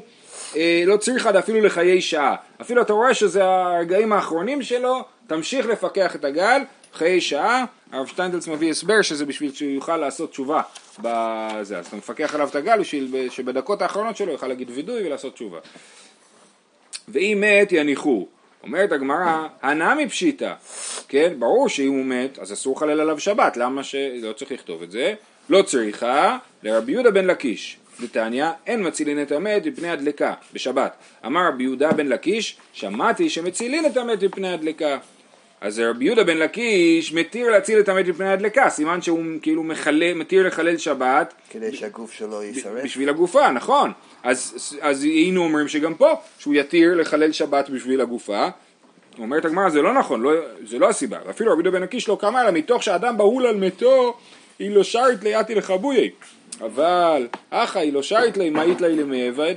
אה, 0.56 0.84
לא 0.86 0.98
צריך 0.98 1.26
עד 1.26 1.36
אפילו 1.36 1.62
לחיי 1.62 2.02
שעה. 2.02 2.36
אפילו 2.62 2.82
אתה 2.82 2.94
רואה 2.94 3.14
שזה 3.14 3.46
הרגעים 3.46 4.14
האחרונים 4.14 4.62
שלו, 4.62 5.04
תמשיך 5.28 5.66
לפקח 5.66 6.16
את 6.16 6.26
הגל, 6.26 6.62
חיי 6.94 7.22
שעה, 7.22 7.66
הרב 7.92 8.08
שטיינדלס 8.08 8.48
מביא 8.48 8.70
הסבר 8.70 9.02
שזה 9.02 9.26
בשביל 9.26 9.54
שהוא 9.54 9.72
יוכל 9.72 9.98
לעשות 9.98 10.32
תשובה 10.32 10.62
בזה, 11.00 11.78
אז 11.80 11.88
אתה 11.88 11.96
מפקח 11.96 12.36
עליו 12.36 12.48
את 12.48 12.56
הגל 12.56 12.80
בשביל 12.80 13.30
שבדקות 13.30 13.82
האחרונות 13.82 14.18
שלו 14.18 14.32
יוכל 14.32 14.48
להגיד 14.48 14.70
וידוי 14.70 15.08
ולעשות 15.08 15.34
תשובה. 15.34 15.58
ואם 17.08 17.44
מת 17.44 17.72
יניחו, 17.72 18.28
אומרת 18.64 18.92
הגמרא, 18.92 19.48
הנמי 19.62 20.10
פשיטא, 20.10 20.54
כן, 21.10 21.34
ברור 21.40 21.70
שאם 21.70 21.92
הוא 21.92 22.06
מת 22.06 22.40
אז 22.40 22.54
אסור 22.54 22.76
לחלל 22.76 23.00
עליו 23.00 23.20
שבת, 23.20 23.58
למה 23.58 23.84
שלא 23.84 24.34
צריך 24.34 24.52
לכתוב 24.52 24.84
את 24.84 24.92
זה? 24.92 25.14
לא 25.50 25.62
צריכה 25.62 26.38
לרבי 26.64 26.92
יהודה 26.92 27.12
בן 27.12 27.26
לקיש, 27.26 27.78
דתניא, 28.02 28.50
אין 28.68 28.88
מצילין 28.88 29.22
את 29.22 29.32
המת 29.32 29.66
מפני 29.66 29.90
הדלקה 29.90 30.34
בשבת. 30.54 30.96
אמר 31.26 31.48
רבי 31.48 31.64
יהודה 31.64 31.92
בן 31.92 32.08
לקיש, 32.08 32.58
שמעתי 32.74 33.30
שמצילין 33.30 33.86
את 33.86 33.98
המת 33.98 34.24
מפני 34.24 34.54
הדלקה. 34.54 34.98
אז 35.62 35.80
רבי 35.80 36.06
יהודה 36.06 36.24
בן 36.24 36.38
לקיש 36.38 37.14
מתיר 37.14 37.52
להציל 37.52 37.80
את 37.80 37.90
המת 37.90 38.08
מפני 38.08 38.32
הדלקה, 38.32 38.70
סימן 38.70 39.02
שהוא 39.02 39.24
כאילו 39.42 39.64
מחלל, 39.64 40.14
מתיר 40.14 40.48
לחלל 40.48 40.78
שבת. 40.78 41.34
כדי 41.50 41.76
שהגוף 41.76 42.12
שלו 42.12 42.44
יישרף. 42.44 42.84
בשביל 42.84 43.10
הגופה, 43.10 43.52
נכון. 43.52 43.92
אז, 44.24 44.70
אז 44.82 45.04
היינו 45.04 45.44
אומרים 45.44 45.68
שגם 45.68 45.94
פה, 45.94 46.14
שהוא 46.40 46.56
יתיר 46.56 46.96
לחלל 46.96 47.32
שבת 47.32 47.70
בשביל 47.70 48.02
הגופה. 48.02 48.48
אומרת 49.20 49.46
הגמרא, 49.46 49.70
זה 49.70 49.82
לא 49.82 49.94
נכון, 49.94 50.22
לא, 50.22 50.32
זה 50.66 50.80
לא 50.80 50.90
הסיבה. 50.90 51.18
אפילו 51.30 51.52
רבי 51.52 51.64
יהודה 51.64 51.72
בן 51.72 51.84
לקיש 51.84 52.10
לא 52.10 52.18
קמה 52.22 52.42
אלא 52.42 52.52
מתוך 52.52 52.84
שאדם 52.84 53.18
בהול 53.18 53.46
על 53.46 53.58
מתו, 53.58 54.18
היא 54.60 54.76
לא 54.76 54.84
שרת 54.84 55.24
ליאתי 55.24 55.56
לחבויי. 55.56 56.10
אבל 56.62 57.28
אחא 57.50 57.80
היא 57.80 57.94
לא 57.94 58.04
שרת 58.04 58.38
לה, 58.38 58.50
מאית 58.50 58.82
לה 58.82 58.88
למעבד. 58.88 59.56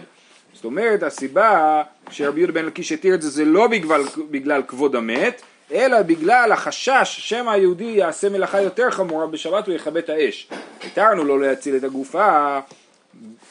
זאת 0.55 0.65
אומרת, 0.65 1.03
הסיבה 1.03 1.83
שרבי 2.11 2.41
יהודה 2.41 2.53
בן 2.53 2.67
לקיש 2.67 2.93
התיר 2.93 3.15
את 3.15 3.23
זה, 3.23 3.31
זה 3.31 3.45
לא 3.45 3.67
בגלל, 3.67 4.03
בגלל 4.31 4.63
כבוד 4.69 4.97
המת, 4.97 5.43
אלא 5.73 6.03
בגלל 6.03 6.53
החשש 6.53 7.17
שמא 7.19 7.51
היהודי 7.51 7.85
יעשה 7.85 8.29
מלאכה 8.29 8.61
יותר 8.61 8.91
חמורה 8.91 9.27
בשבת 9.27 9.69
ויכבה 9.69 9.99
את 9.99 10.11
האש. 10.11 10.49
התרנו 10.85 11.25
לא 11.25 11.41
להציל 11.41 11.77
את 11.77 11.85
הגופה, 11.85 12.59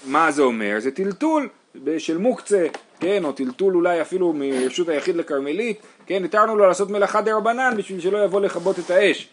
מה 0.05 0.31
זה 0.31 0.41
אומר? 0.41 0.75
זה 0.79 0.91
טלטול 0.91 1.49
של 1.97 2.17
מוקצה, 2.17 2.67
כן, 3.01 3.25
או 3.25 3.31
טלטול 3.31 3.75
אולי 3.75 4.01
אפילו 4.01 4.33
מרשות 4.33 4.89
היחיד 4.89 5.15
לכרמלית, 5.15 5.81
כן, 6.05 6.23
התרנו 6.23 6.55
לו 6.55 6.67
לעשות 6.67 6.89
מלאכה 6.89 7.21
דה 7.21 7.35
רבנן 7.35 7.73
בשביל 7.77 7.99
שלא 7.99 8.23
יבוא 8.23 8.41
לכבות 8.41 8.79
את 8.79 8.89
האש. 8.89 9.29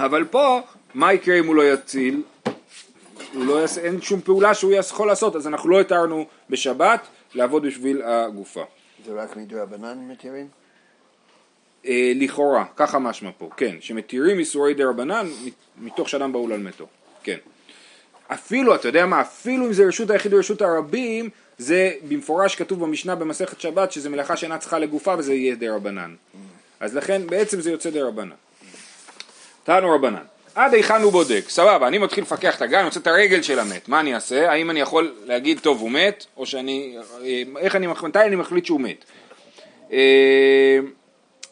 אבל 0.00 0.24
פה, 0.24 0.60
מה 0.94 1.12
יקרה 1.12 1.38
אם 1.38 1.46
הוא 1.46 1.54
לא 1.54 1.72
יציל? 1.72 2.22
הוא 3.34 3.44
לא 3.44 3.60
יעשה, 3.60 3.80
אין 3.80 4.00
שום 4.00 4.20
פעולה 4.20 4.54
שהוא 4.54 4.72
יכול 4.72 5.08
לעשות, 5.08 5.36
אז 5.36 5.46
אנחנו 5.46 5.70
לא 5.70 5.80
התרנו 5.80 6.26
בשבת 6.50 7.00
לעבוד 7.34 7.66
בשביל 7.66 8.02
הגופה. 8.02 8.64
זה 9.06 9.12
רק 9.22 9.36
מדרבנן 9.36 9.98
מתירים? 10.08 10.48
אה, 11.86 12.12
לכאורה, 12.14 12.64
ככה 12.76 12.98
משמע 12.98 13.30
פה, 13.38 13.48
כן, 13.56 13.76
שמתירים 13.80 14.38
איסורי 14.38 14.74
דה 14.74 14.88
רבנן 14.88 15.26
מתוך 15.78 16.08
שאדם 16.08 16.32
בהול 16.32 16.52
על 16.52 16.60
מתו, 16.60 16.86
כן. 17.22 17.36
אפילו, 18.26 18.74
אתה 18.74 18.88
יודע 18.88 19.06
מה, 19.06 19.20
אפילו 19.20 19.66
אם 19.66 19.72
זה 19.72 19.84
רשות 19.84 20.10
היחיד 20.10 20.34
ורשות 20.34 20.62
הרבים, 20.62 21.30
זה 21.58 21.92
במפורש 22.08 22.56
כתוב 22.56 22.80
במשנה 22.80 23.14
במסכת 23.14 23.60
שבת 23.60 23.92
שזה 23.92 24.10
מלאכה 24.10 24.36
שאינה 24.36 24.58
צריכה 24.58 24.78
לגופה 24.78 25.14
וזה 25.18 25.34
יהיה 25.34 25.54
דה 25.54 25.74
רבנן. 25.74 26.14
אז 26.80 26.96
לכן 26.96 27.26
בעצם 27.26 27.60
זה 27.60 27.70
יוצא 27.70 27.90
דה 27.90 28.02
רבנן. 28.02 28.34
תנו 29.64 29.90
רבנן. 29.94 30.22
עד 30.54 30.74
היכן 30.74 31.02
הוא 31.02 31.12
בודק, 31.12 31.44
סבבה, 31.48 31.88
אני 31.88 31.98
מתחיל 31.98 32.24
לפקח 32.24 32.56
את 32.56 32.62
הגן, 32.62 32.78
אני 32.78 32.84
רוצה 32.84 33.00
את 33.00 33.06
הרגל 33.06 33.42
של 33.42 33.58
המת, 33.58 33.88
מה 33.88 34.00
אני 34.00 34.14
אעשה? 34.14 34.50
האם 34.50 34.70
אני 34.70 34.80
יכול 34.80 35.14
להגיד, 35.24 35.60
טוב, 35.60 35.80
הוא 35.80 35.90
מת, 35.90 36.26
או 36.36 36.46
שאני, 36.46 36.96
אה, 37.22 37.42
איך 37.58 37.76
אני, 37.76 37.86
מתי 37.86 38.20
אני 38.20 38.36
מחליט 38.36 38.66
שהוא 38.66 38.80
מת? 38.80 39.04
אה, 39.92 40.78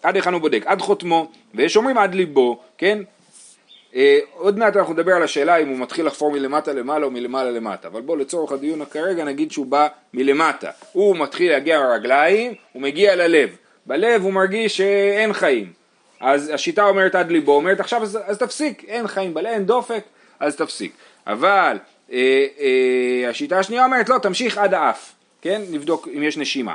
עד 0.03 0.17
היכן 0.17 0.33
הוא 0.33 0.41
בודק? 0.41 0.63
עד 0.67 0.81
חותמו, 0.81 1.31
ויש 1.55 1.77
אומרים 1.77 1.99
עד 1.99 2.15
ליבו, 2.15 2.61
כן? 2.79 2.99
אה, 3.97 4.19
עוד 4.33 4.59
מעט 4.59 4.77
אנחנו 4.77 4.93
נדבר 4.93 5.13
על 5.13 5.23
השאלה 5.23 5.57
אם 5.57 5.69
הוא 5.69 5.79
מתחיל 5.79 6.07
לחפור 6.07 6.33
מלמטה 6.33 6.73
למעלה 6.73 7.07
או 7.07 7.11
מלמעלה 7.11 7.51
למטה, 7.51 7.89
אבל 7.89 8.01
בוא 8.01 8.17
לצורך 8.17 8.53
הדיון 8.53 8.85
כרגע 8.85 9.25
נגיד 9.25 9.53
שהוא 9.53 9.67
בא 9.67 9.89
מלמטה, 10.15 10.71
הוא 10.93 11.17
מתחיל 11.17 11.53
להגיע 11.53 11.81
לרגליים, 11.81 12.55
הוא 12.73 12.83
מגיע 12.83 13.17
ללב, 13.17 13.57
בלב 13.87 14.23
הוא 14.23 14.33
מרגיש 14.33 14.77
שאין 14.77 15.33
חיים, 15.33 15.73
אז 16.21 16.51
השיטה 16.55 16.85
אומרת 16.85 17.15
עד 17.15 17.31
ליבו, 17.31 17.53
אומרת 17.53 17.81
עכשיו 17.81 18.03
אז, 18.03 18.19
אז 18.25 18.39
תפסיק, 18.39 18.85
אין 18.85 19.07
חיים 19.07 19.35
בלב, 19.35 19.47
אין 19.47 19.67
דופק, 19.67 20.03
אז 20.41 20.57
תפסיק, 20.57 20.93
אבל 21.27 21.77
אה, 22.13 22.47
אה, 22.61 23.31
השיטה 23.31 23.59
השנייה 23.59 23.85
אומרת 23.85 24.09
לא, 24.09 24.19
תמשיך 24.19 24.59
עד 24.59 24.75
האף, 24.75 25.13
כן? 25.43 25.63
נבדוק 25.71 26.09
אם 26.17 26.23
יש 26.23 26.39
נשימה. 26.39 26.75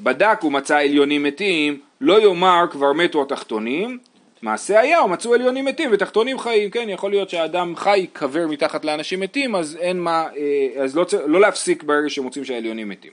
בדק 0.00 0.44
ומצא 0.44 0.78
עליונים 0.78 1.22
מתים, 1.22 1.80
לא 2.00 2.22
יאמר 2.22 2.64
כבר 2.70 2.92
מתו 2.92 3.22
התחתונים, 3.22 3.98
מעשה 4.42 4.80
היה, 4.80 5.00
או 5.00 5.08
מצאו 5.08 5.34
עליונים 5.34 5.64
מתים 5.64 5.90
ותחתונים 5.92 6.38
חיים, 6.38 6.70
כן, 6.70 6.88
יכול 6.88 7.10
להיות 7.10 7.30
שהאדם 7.30 7.76
חי 7.76 8.06
קבר 8.12 8.46
מתחת 8.46 8.84
לאנשים 8.84 9.20
מתים, 9.20 9.54
אז 9.54 9.76
אין 9.80 10.00
מה, 10.00 10.28
אה, 10.36 10.82
אז 10.82 10.96
לא, 10.96 11.06
לא 11.26 11.40
להפסיק 11.40 11.82
ברגע 11.82 12.08
שמוצאים 12.08 12.44
שהעליונים 12.44 12.88
מתים. 12.88 13.12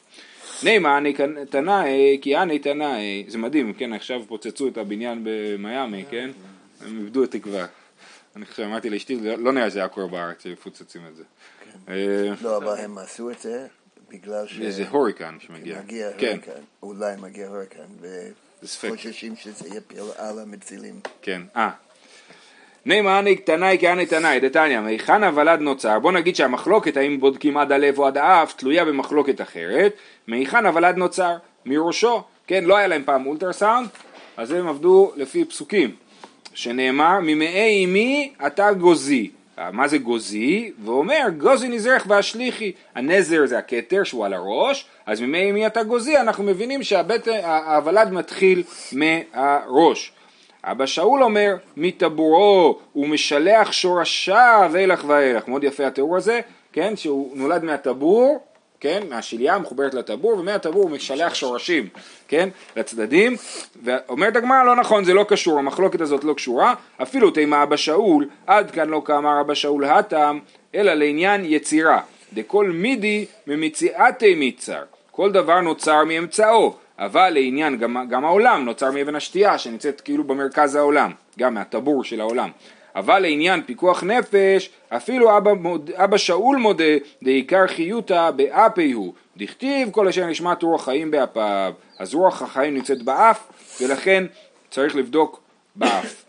נימה 0.64 1.00
תנאי, 1.50 2.20
כי 2.22 2.38
אני 2.38 2.60
תנאי, 2.60 3.26
זה 3.28 3.38
מדהים, 3.38 3.74
כן, 3.74 3.94
עכשיו 3.94 4.22
פוצצו 4.28 4.68
את 4.68 4.78
הבניין 4.78 5.22
במיאמי, 5.24 6.06
כן, 6.10 6.30
הם 6.82 7.00
איבדו 7.00 7.24
את 7.24 7.32
תקווה. 7.32 7.66
אני 8.36 8.46
חושב, 8.46 8.64
אמרתי 8.64 8.90
לאשתי, 8.90 9.18
לא 9.38 9.52
נראה 9.52 9.70
שזה 9.70 9.80
היה 9.80 9.88
קורה 9.88 10.08
בארץ 10.08 10.44
שמפוצצים 10.44 11.02
את 11.08 11.16
זה. 11.16 11.24
אה, 11.90 12.34
לא, 12.42 12.58
אבל 12.58 12.78
הם 12.78 12.98
עשו 12.98 13.32
את 13.32 13.40
זה 13.40 13.68
בגלל 14.10 14.48
ש... 14.48 14.62
זה 14.62 14.90
הוריקן 14.90 15.38
שמגיע. 15.40 15.82
מגיע 15.82 16.12
כן. 16.18 16.28
הוריקן, 16.28 16.62
אולי 16.84 17.16
מגיע 17.22 17.48
הוריקן, 17.48 17.86
ספק. 18.68 18.90
וחוששים 18.94 19.36
שזה 19.36 19.68
יפיל 19.78 20.04
על 20.18 20.40
המצילים. 20.40 21.00
כן, 21.22 21.42
אה. 21.56 21.70
נימה 22.86 23.20
אני 23.20 23.36
תנאי 23.36 23.78
כהני 23.82 24.06
תנאי, 24.06 24.40
דתניא, 24.40 24.80
מהיכן 24.80 25.24
הוולד 25.24 25.60
נוצר? 25.60 26.00
בוא 26.00 26.12
נגיד 26.12 26.36
שהמחלוקת 26.36 26.98
האם 26.98 27.20
בודקים 27.20 27.58
עד 27.58 27.72
הלב 27.72 28.00
או 28.00 28.08
עד 28.08 28.18
האף 28.18 28.54
תלויה 28.54 28.86
במחלוקת 28.86 29.42
אחרת, 29.42 29.94
מהיכן 30.28 30.66
הוולד 30.66 30.98
נוצר? 30.98 31.38
מראשו, 31.66 32.24
כן, 32.48 32.64
לא 32.64 32.78
היה 32.78 32.88
להם 32.88 33.04
פעם 33.06 33.26
אולטרסאונד, 33.26 33.88
אז 34.38 34.52
הם 34.52 34.68
עבדו 34.68 35.12
לפי 35.16 35.46
פסוקים, 35.46 35.96
שנאמר 36.54 37.20
ממאי 37.22 37.86
אמי 37.86 38.34
אתה 38.48 38.74
גוזי, 38.74 39.32
מה 39.58 39.88
זה 39.88 39.98
גוזי? 39.98 40.72
ואומר 40.84 41.22
גוזי 41.38 41.68
נזרך 41.68 42.06
והשליחי, 42.08 42.72
הנזר 42.96 43.46
זה 43.46 43.58
הכתר 43.58 44.04
שהוא 44.04 44.26
על 44.26 44.34
הראש, 44.34 44.86
אז 45.06 45.22
ממאי 45.22 45.50
אמי 45.52 45.68
אתה 45.68 45.84
גוזי 45.84 46.18
אנחנו 46.18 46.44
מבינים 46.44 46.84
שהוולד 46.84 48.12
מתחיל 48.12 48.64
מהראש. 48.92 50.12
אבא 50.64 50.86
שאול 50.86 51.24
אומר, 51.24 51.56
מטבורו 51.78 52.80
הוא 52.94 53.08
משלח 53.08 53.72
שורשיו 53.72 54.72
הילך 54.74 55.04
ואילך, 55.08 55.48
מאוד 55.48 55.64
יפה 55.64 55.88
התיאור 55.88 56.18
הזה, 56.18 56.40
כן, 56.74 56.96
שהוא 56.96 57.38
נולד 57.38 57.64
מהטבור, 57.64 58.40
כן, 58.86 59.04
מהשליה 59.10 59.60
מחוברת 59.60 59.94
לטבור, 59.94 60.40
ומהטבור 60.40 60.84
הוא 60.84 60.92
משלח 60.92 61.34
שורשים, 61.34 61.88
כן, 62.28 62.50
לצדדים, 62.76 63.36
ואומרת 63.84 64.36
הגמרא 64.36 64.64
לא 64.64 64.76
נכון, 64.76 65.04
זה 65.04 65.14
לא 65.14 65.26
קשור, 65.28 65.60
המחלוקת 65.60 66.02
הזאת 66.02 66.24
לא 66.24 66.34
קשורה, 66.34 66.74
אפילו 67.02 67.32
תימה 67.32 67.64
אבא 67.64 67.76
שאול, 67.76 68.30
עד 68.48 68.72
כאן 68.72 68.90
לא 68.90 69.02
כאמר 69.06 69.42
אבא 69.42 69.54
שאול 69.54 69.86
הטעם, 69.86 70.40
אלא 70.76 70.94
לעניין 70.94 71.42
יצירה, 71.46 72.00
דכל 72.34 72.70
מידי 72.74 73.26
ממציאתי 73.48 74.36
מיצר, 74.36 74.84
כל 75.12 75.32
דבר 75.32 75.62
נוצר 75.62 76.04
מאמצעו, 76.04 76.76
אבל 77.00 77.30
לעניין, 77.30 77.78
גם, 77.78 78.06
גם 78.10 78.26
העולם 78.26 78.66
נוצר 78.66 78.92
מאבן 78.92 79.16
השתייה 79.16 79.58
שנמצאת 79.58 80.02
כאילו 80.02 80.24
במרכז 80.24 80.76
העולם, 80.76 81.12
גם 81.40 81.54
מהטבור 81.54 82.04
של 82.04 82.22
העולם. 82.22 82.50
אבל 82.96 83.20
לעניין 83.20 83.62
פיקוח 83.66 84.04
נפש, 84.04 84.70
אפילו 84.90 85.38
אבא, 85.38 85.54
מוד, 85.54 85.92
אבא 85.94 86.18
שאול 86.18 86.58
מודה, 86.58 86.84
דעיקר 87.24 87.68
חיותא 87.68 88.32
באפי 88.32 88.92
הוא, 88.92 89.14
דכתיב 89.38 89.92
כל 89.92 90.08
אשר 90.08 90.26
נשמעת 90.26 90.64
רוח 90.64 90.86
חיים 90.86 91.12
באפיו, 91.12 91.74
אז 92.00 92.14
רוח 92.14 92.42
החיים 92.42 92.74
נמצאת 92.74 93.02
באף, 93.02 93.48
ולכן 93.82 94.24
צריך 94.70 94.96
לבדוק 94.96 95.42
באף. 95.76 96.26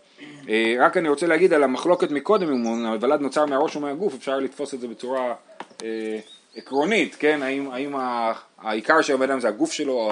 אה, 0.49 0.75
רק 0.79 0.97
אני 0.97 1.09
רוצה 1.09 1.27
להגיד 1.27 1.53
על 1.53 1.63
המחלוקת 1.63 2.11
מקודם, 2.11 2.51
אם 2.51 2.85
הוולד 2.85 3.21
נוצר 3.21 3.45
מהראש 3.45 3.75
או 3.75 3.81
מהגוף, 3.81 4.13
אפשר 4.13 4.39
לתפוס 4.39 4.73
את 4.73 4.79
זה 4.79 4.87
בצורה 4.87 5.33
אה, 5.83 6.19
עקרונית, 6.55 7.15
כן? 7.19 7.43
האם, 7.43 7.71
האם 7.71 7.95
העיקר 8.57 9.01
של 9.01 9.13
הבן 9.13 9.29
אדם 9.29 9.39
זה 9.39 9.47
הגוף 9.47 9.71
שלו, 9.71 9.93
או 9.93 10.11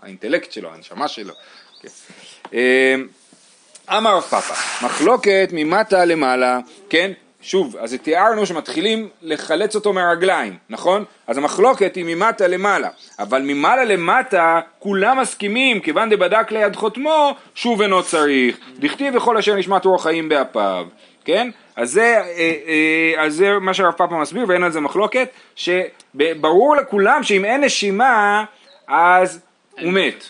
האינטלקט 0.00 0.52
שלו, 0.52 0.74
הנשמה 0.74 1.08
שלו. 1.08 1.34
כן. 1.80 1.88
אה, 2.54 2.94
אמר 3.96 4.16
רב 4.16 4.22
פאפה, 4.22 4.86
מחלוקת 4.86 5.48
ממטה 5.52 6.04
למעלה, 6.04 6.58
כן? 6.90 7.12
שוב, 7.42 7.76
אז 7.80 7.96
תיארנו 8.02 8.46
שמתחילים 8.46 9.08
לחלץ 9.22 9.74
אותו 9.74 9.92
מהרגליים, 9.92 10.56
נכון? 10.70 11.04
אז 11.26 11.38
המחלוקת 11.38 11.96
היא 11.96 12.04
ממטה 12.06 12.46
למעלה, 12.46 12.88
אבל 13.18 13.42
ממעלה 13.42 13.84
למטה 13.84 14.60
כולם 14.78 15.20
מסכימים, 15.20 15.80
כיוון 15.80 16.10
דבדק 16.10 16.50
ליד 16.50 16.76
חותמו, 16.76 17.34
שוב 17.54 17.82
אינו 17.82 18.02
צריך, 18.02 18.58
דכתיב 18.78 19.14
וכל 19.16 19.36
אשר 19.36 19.54
נשמת 19.54 19.84
רוח 19.84 20.02
חיים 20.02 20.28
באפיו, 20.28 20.86
כן? 21.24 21.50
אז 21.76 21.90
זה, 21.90 22.16
אה, 22.16 22.52
אה, 22.66 23.24
אז 23.24 23.34
זה 23.34 23.58
מה 23.60 23.74
שהרב 23.74 23.92
פאפה 23.92 24.16
מסביר 24.16 24.44
ואין 24.48 24.62
על 24.62 24.72
זה 24.72 24.80
מחלוקת, 24.80 25.28
שברור 25.56 26.76
לכולם 26.76 27.22
שאם 27.22 27.44
אין 27.44 27.64
נשימה, 27.64 28.44
אז 28.88 29.40
הוא 29.80 29.92
מת, 29.92 30.24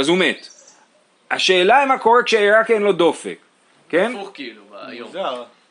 אז 0.00 0.08
הוא 0.08 0.18
מת. 0.18 0.53
השאלה 1.30 1.78
היא 1.78 1.88
מה 1.88 1.98
קורה 1.98 2.22
כשרק 2.22 2.70
אין 2.70 2.82
לו 2.82 2.92
דופק, 2.92 3.38
כן? 3.88 4.12
הפוך 4.14 4.30
כאילו, 4.34 4.62
היום. 4.72 5.10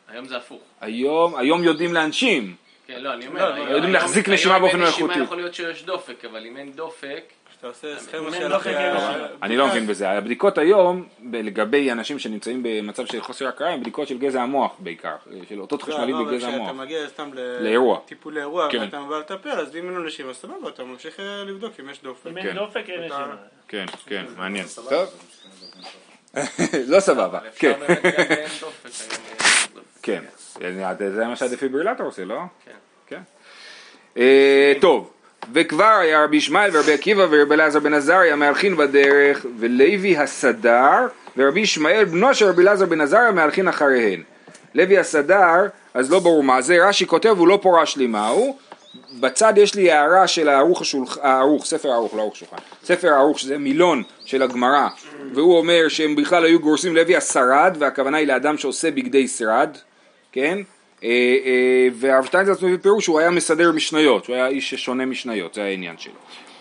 היום 0.08 0.24
זה 0.26 0.36
הפוך. 0.36 0.60
היום, 0.80 1.36
היום 1.36 1.64
יודעים 1.64 1.94
להנשים, 1.94 2.54
כן, 2.86 3.00
לא, 3.00 3.14
אני 3.14 3.24
לא, 3.24 3.30
אומר, 3.30 3.48
לא, 3.48 3.54
היום- 3.54 3.58
יודעים 3.68 3.82
היום- 3.82 3.92
להחזיק 3.92 4.26
היום 4.26 4.34
נשימה 4.34 4.58
באופן 4.58 4.80
אין 4.80 4.88
נשימה 4.88 5.06
מלאכותי. 5.06 5.24
יכול 5.24 5.36
להיות 5.36 5.54
שיש 5.54 5.82
דופק, 5.82 6.24
אבל 6.24 6.46
אם 6.46 6.56
אין 6.56 6.72
דופק, 6.72 7.22
עושה 7.66 7.98
סכמה 7.98 8.32
של 8.32 8.56
אחרי- 8.56 8.72
נשימה. 8.94 9.26
אני 9.42 9.56
לא 9.56 9.66
מבין 9.68 9.86
בזה, 9.86 10.10
הבדיקות 10.10 10.58
היום, 10.58 11.06
לגבי 11.32 11.92
אנשים 11.92 12.18
שנמצאים 12.18 12.60
במצב 12.62 13.06
של 13.06 13.20
חוסר 13.22 13.48
הכרה, 13.48 13.68
הם 13.70 13.80
בדיקות 13.80 14.08
של 14.08 14.18
גזע 14.18 14.42
המוח 14.42 14.72
בעיקר, 14.78 15.14
של 15.48 15.60
אותות 15.60 15.80
לא, 15.80 15.86
חשמליים 15.86 16.16
לא, 16.16 16.24
בגזע 16.24 16.46
המוח. 16.48 16.68
כשאתה 16.68 16.82
מגיע 16.82 17.08
סתם 17.08 17.30
לאירוע. 17.60 17.98
טיפול 18.06 18.34
לאירוע, 18.34 18.68
כן. 18.70 18.78
ואתה 18.80 19.00
בא 19.08 19.18
לטפל, 19.18 19.48
אז 19.50 19.76
אם 19.76 19.84
אין 19.84 19.94
לו 19.94 20.04
נשימה, 20.04 20.34
סבבה, 20.34 20.68
אתה 20.68 20.84
ממשיך 20.84 21.20
אה, 21.20 21.44
לבדוק 21.44 21.72
אם 21.80 21.90
יש 21.90 22.02
דופק. 22.02 22.26
אם 22.26 22.42
כן. 22.42 22.48
אין 22.48 22.56
דופק 22.56 22.84
אין 22.88 23.00
נשימה. 23.00 23.36
כן, 23.68 23.84
כן, 24.06 24.24
מעניין. 24.36 24.66
טוב. 24.90 25.08
לא 26.92 27.00
סבבה, 27.00 27.38
כן. 27.58 27.72
כן. 30.02 30.24
זה 30.98 31.24
מה 31.26 31.36
שהדפיברילטור 31.36 32.06
עושה, 32.06 32.24
לא? 32.24 32.38
כן. 32.64 32.72
כן. 33.06 33.20
אה, 34.16 34.72
טוב, 34.80 35.10
וכבר 35.52 35.98
היה 36.00 36.24
רבי 36.24 36.36
ישמעאל 36.36 36.70
ורבי 36.72 36.92
עקיבא 36.92 37.26
ורבי 37.30 37.54
אלעזר 37.54 37.80
בן 37.80 37.94
עזריה 37.94 38.36
מהלכין 38.36 38.76
בדרך 38.76 39.46
ולוי 39.58 40.16
הסדר 40.16 41.06
ורבי 41.36 41.60
ישמעאל 41.60 42.04
בנו 42.04 42.34
של 42.34 42.46
רבי 42.46 42.62
אלעזר 42.62 42.86
בן 42.86 43.00
עזריה 43.00 43.30
מהלכין 43.30 43.68
אחריהן. 43.68 44.22
לוי 44.74 44.98
הסדר, 44.98 45.66
אז 45.94 46.10
לא 46.10 46.18
ברור 46.18 46.42
מה 46.42 46.62
זה, 46.62 46.88
רש"י 46.88 47.06
כותב 47.06 47.34
הוא 47.38 47.48
לא 47.48 47.58
פורש 47.62 47.96
לי 47.96 48.06
מהו, 48.06 48.56
בצד 49.20 49.52
יש 49.56 49.74
לי 49.74 49.92
הערה 49.92 50.26
של 50.26 50.48
הערוך, 50.48 50.80
השולח, 50.80 51.18
הערוך, 51.22 51.64
ספר 51.64 51.90
הערוך, 51.90 52.14
לא 52.14 52.20
ערוך 52.20 52.36
שולחן, 52.36 52.56
ספר 52.84 53.08
הערוך 53.08 53.38
שזה 53.38 53.58
מילון 53.58 54.02
של 54.24 54.42
הגמרא, 54.42 54.88
והוא 55.34 55.58
אומר 55.58 55.88
שהם 55.88 56.16
בכלל 56.16 56.44
היו 56.44 56.60
גורסים 56.60 56.94
לוי 56.94 57.16
השרד, 57.16 57.76
והכוונה 57.78 58.18
היא 58.18 58.26
לאדם 58.26 58.58
שעושה 58.58 58.90
בגדי 58.90 59.28
שרד, 59.28 59.76
כן? 60.32 60.58
אה, 61.02 61.08
אה, 61.08 61.88
והרב 61.94 62.24
שטיינזרץ 62.24 62.62
מביא 62.62 62.76
פירוש 62.82 63.04
שהוא 63.04 63.20
היה 63.20 63.30
מסדר 63.30 63.72
משניות, 63.72 64.24
שהוא 64.24 64.36
היה 64.36 64.46
איש 64.46 64.70
ששונה 64.70 65.06
משניות, 65.06 65.54
זה 65.54 65.64
העניין 65.64 65.98
שלו. 65.98 66.12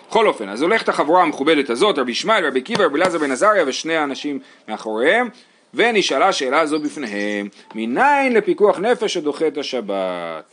בכל 0.09 0.27
אופן, 0.27 0.49
אז 0.49 0.61
הולכת 0.61 0.89
החבורה 0.89 1.21
המכובדת 1.21 1.69
הזאת, 1.69 1.97
רבי 1.97 2.11
ישמעאל, 2.11 2.45
רבי 2.45 2.59
עקיבא, 2.59 2.83
רבי 2.83 2.97
אלעזר 2.97 3.17
בן 3.17 3.31
עזריה 3.31 3.63
ושני 3.67 3.95
האנשים 3.95 4.39
מאחוריהם, 4.67 5.29
ונשאלה 5.73 6.31
שאלה 6.31 6.65
זו 6.65 6.79
בפניהם, 6.79 7.49
מניין 7.75 8.33
לפיקוח 8.33 8.79
נפש 8.79 9.13
שדוחה 9.13 9.47
את 9.47 9.57
השבת? 9.57 10.43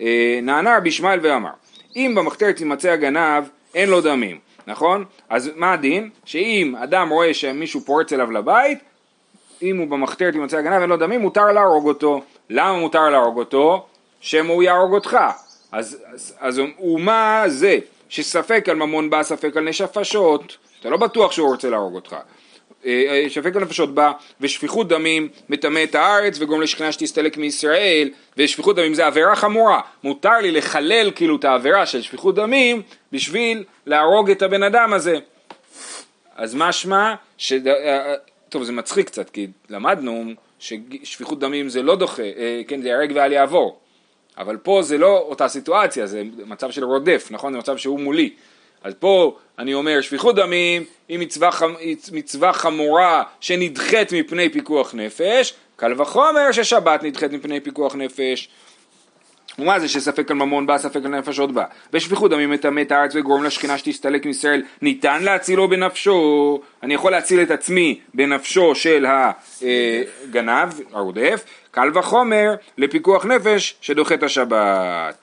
אה, 0.00 0.38
נענה 0.42 0.76
רבי 0.76 0.88
ישמעאל 0.88 1.18
ואמר, 1.22 1.50
אם 1.96 2.14
במחתרת 2.16 2.60
יימצא 2.60 2.90
הגנב, 2.90 3.44
אין 3.74 3.88
לו 3.88 4.00
דמים, 4.00 4.38
נכון? 4.66 5.04
אז 5.28 5.50
מה 5.56 5.72
הדין? 5.72 6.10
שאם 6.24 6.74
אדם 6.82 7.08
רואה 7.08 7.34
שמישהו 7.34 7.80
פורץ 7.80 8.12
אליו 8.12 8.30
לבית, 8.30 8.78
אם 9.62 9.78
הוא 9.78 9.88
במחתרת 9.88 10.34
יימצא 10.34 10.56
הגנב, 10.56 10.80
אין 10.80 10.90
לו 10.90 10.96
דמים, 10.96 11.20
מותר 11.20 11.52
להרוג 11.52 11.86
אותו. 11.86 12.20
למה 12.50 12.78
מותר 12.78 13.10
להרוג 13.10 13.38
אותו? 13.38 13.86
שמא 14.20 14.52
הוא 14.52 14.62
יהרוג 14.62 14.94
אותך. 14.94 15.16
אז, 15.72 15.98
אז, 16.12 16.34
אז 16.40 16.60
הוא 16.76 17.00
מה 17.00 17.44
זה? 17.46 17.78
שספק 18.08 18.68
על 18.68 18.76
ממון 18.76 19.10
בא, 19.10 19.22
ספק 19.22 19.56
על 19.56 19.68
נשפשות, 19.68 20.56
אתה 20.80 20.90
לא 20.90 20.96
בטוח 20.96 21.32
שהוא 21.32 21.48
רוצה 21.48 21.70
להרוג 21.70 21.94
אותך. 21.94 22.16
אה, 22.86 22.90
אה, 23.08 23.26
ספק 23.28 23.56
על 23.56 23.62
נפשות 23.62 23.94
בא, 23.94 24.12
ושפיכות 24.40 24.88
דמים 24.88 25.28
מטמא 25.48 25.82
את 25.84 25.94
הארץ 25.94 26.36
וגורם 26.40 26.60
לשכנה 26.60 26.92
שתסתלק 26.92 27.36
מישראל, 27.36 28.10
ושפיכות 28.36 28.76
דמים 28.76 28.94
זה 28.94 29.06
עבירה 29.06 29.36
חמורה. 29.36 29.80
מותר 30.04 30.38
לי 30.42 30.50
לחלל 30.50 31.10
כאילו 31.14 31.36
את 31.36 31.44
העבירה 31.44 31.86
של 31.86 32.02
שפיכות 32.02 32.34
דמים 32.34 32.82
בשביל 33.12 33.64
להרוג 33.86 34.30
את 34.30 34.42
הבן 34.42 34.62
אדם 34.62 34.92
הזה. 34.92 35.18
אז 36.36 36.54
משמע, 36.54 37.14
ש... 37.38 37.52
אה, 37.52 38.14
טוב 38.48 38.62
זה 38.62 38.72
מצחיק 38.72 39.06
קצת, 39.06 39.30
כי 39.30 39.46
למדנו 39.68 40.24
ששפיכות 40.60 41.38
דמים 41.38 41.68
זה 41.68 41.82
לא 41.82 41.96
דוחה, 41.96 42.22
כן 42.68 42.82
זה 42.82 42.88
ייהרג 42.88 43.12
ואל 43.14 43.32
יעבור. 43.32 43.78
אבל 44.38 44.56
פה 44.56 44.82
זה 44.82 44.98
לא 44.98 45.18
אותה 45.18 45.48
סיטואציה, 45.48 46.06
זה 46.06 46.22
מצב 46.46 46.70
של 46.70 46.84
רודף, 46.84 47.28
נכון? 47.30 47.52
זה 47.52 47.58
מצב 47.58 47.76
שהוא 47.76 48.00
מולי. 48.00 48.30
אז 48.82 48.94
פה 48.98 49.36
אני 49.58 49.74
אומר 49.74 50.00
שפיכות 50.00 50.36
דמים 50.36 50.84
היא 51.08 51.18
מצווה, 51.18 51.50
חמ... 51.50 51.74
מצווה 52.12 52.52
חמורה 52.52 53.22
שנדחית 53.40 54.12
מפני 54.12 54.48
פיקוח 54.48 54.94
נפש, 54.94 55.54
קל 55.76 56.00
וחומר 56.00 56.52
ששבת 56.52 57.02
נדחית 57.02 57.32
מפני 57.32 57.60
פיקוח 57.60 57.94
נפש. 57.94 58.48
ומה 59.58 59.80
זה 59.80 59.88
שספק 59.88 60.30
על 60.30 60.36
ממון 60.36 60.66
בא, 60.66 60.78
ספק 60.78 61.00
על 61.04 61.18
נפש 61.18 61.38
עוד 61.38 61.54
בא. 61.54 61.64
בשפיכות 61.92 62.30
דמים 62.30 62.50
מטמא 62.50 62.80
את 62.80 62.92
הארץ 62.92 63.14
וגורם 63.14 63.44
לשכינה 63.44 63.78
שתסתלק 63.78 64.26
מישראל, 64.26 64.62
ניתן 64.82 65.22
להצילו 65.22 65.68
בנפשו, 65.68 66.60
אני 66.82 66.94
יכול 66.94 67.12
להציל 67.12 67.42
את 67.42 67.50
עצמי 67.50 68.00
בנפשו 68.14 68.74
של 68.74 69.06
הגנב, 69.08 70.68
הרודף, 70.92 71.44
קל 71.70 71.98
וחומר 71.98 72.54
לפיקוח 72.78 73.26
נפש 73.26 73.76
שדוחה 73.80 74.14
את 74.14 74.22
השבת. 74.22 75.14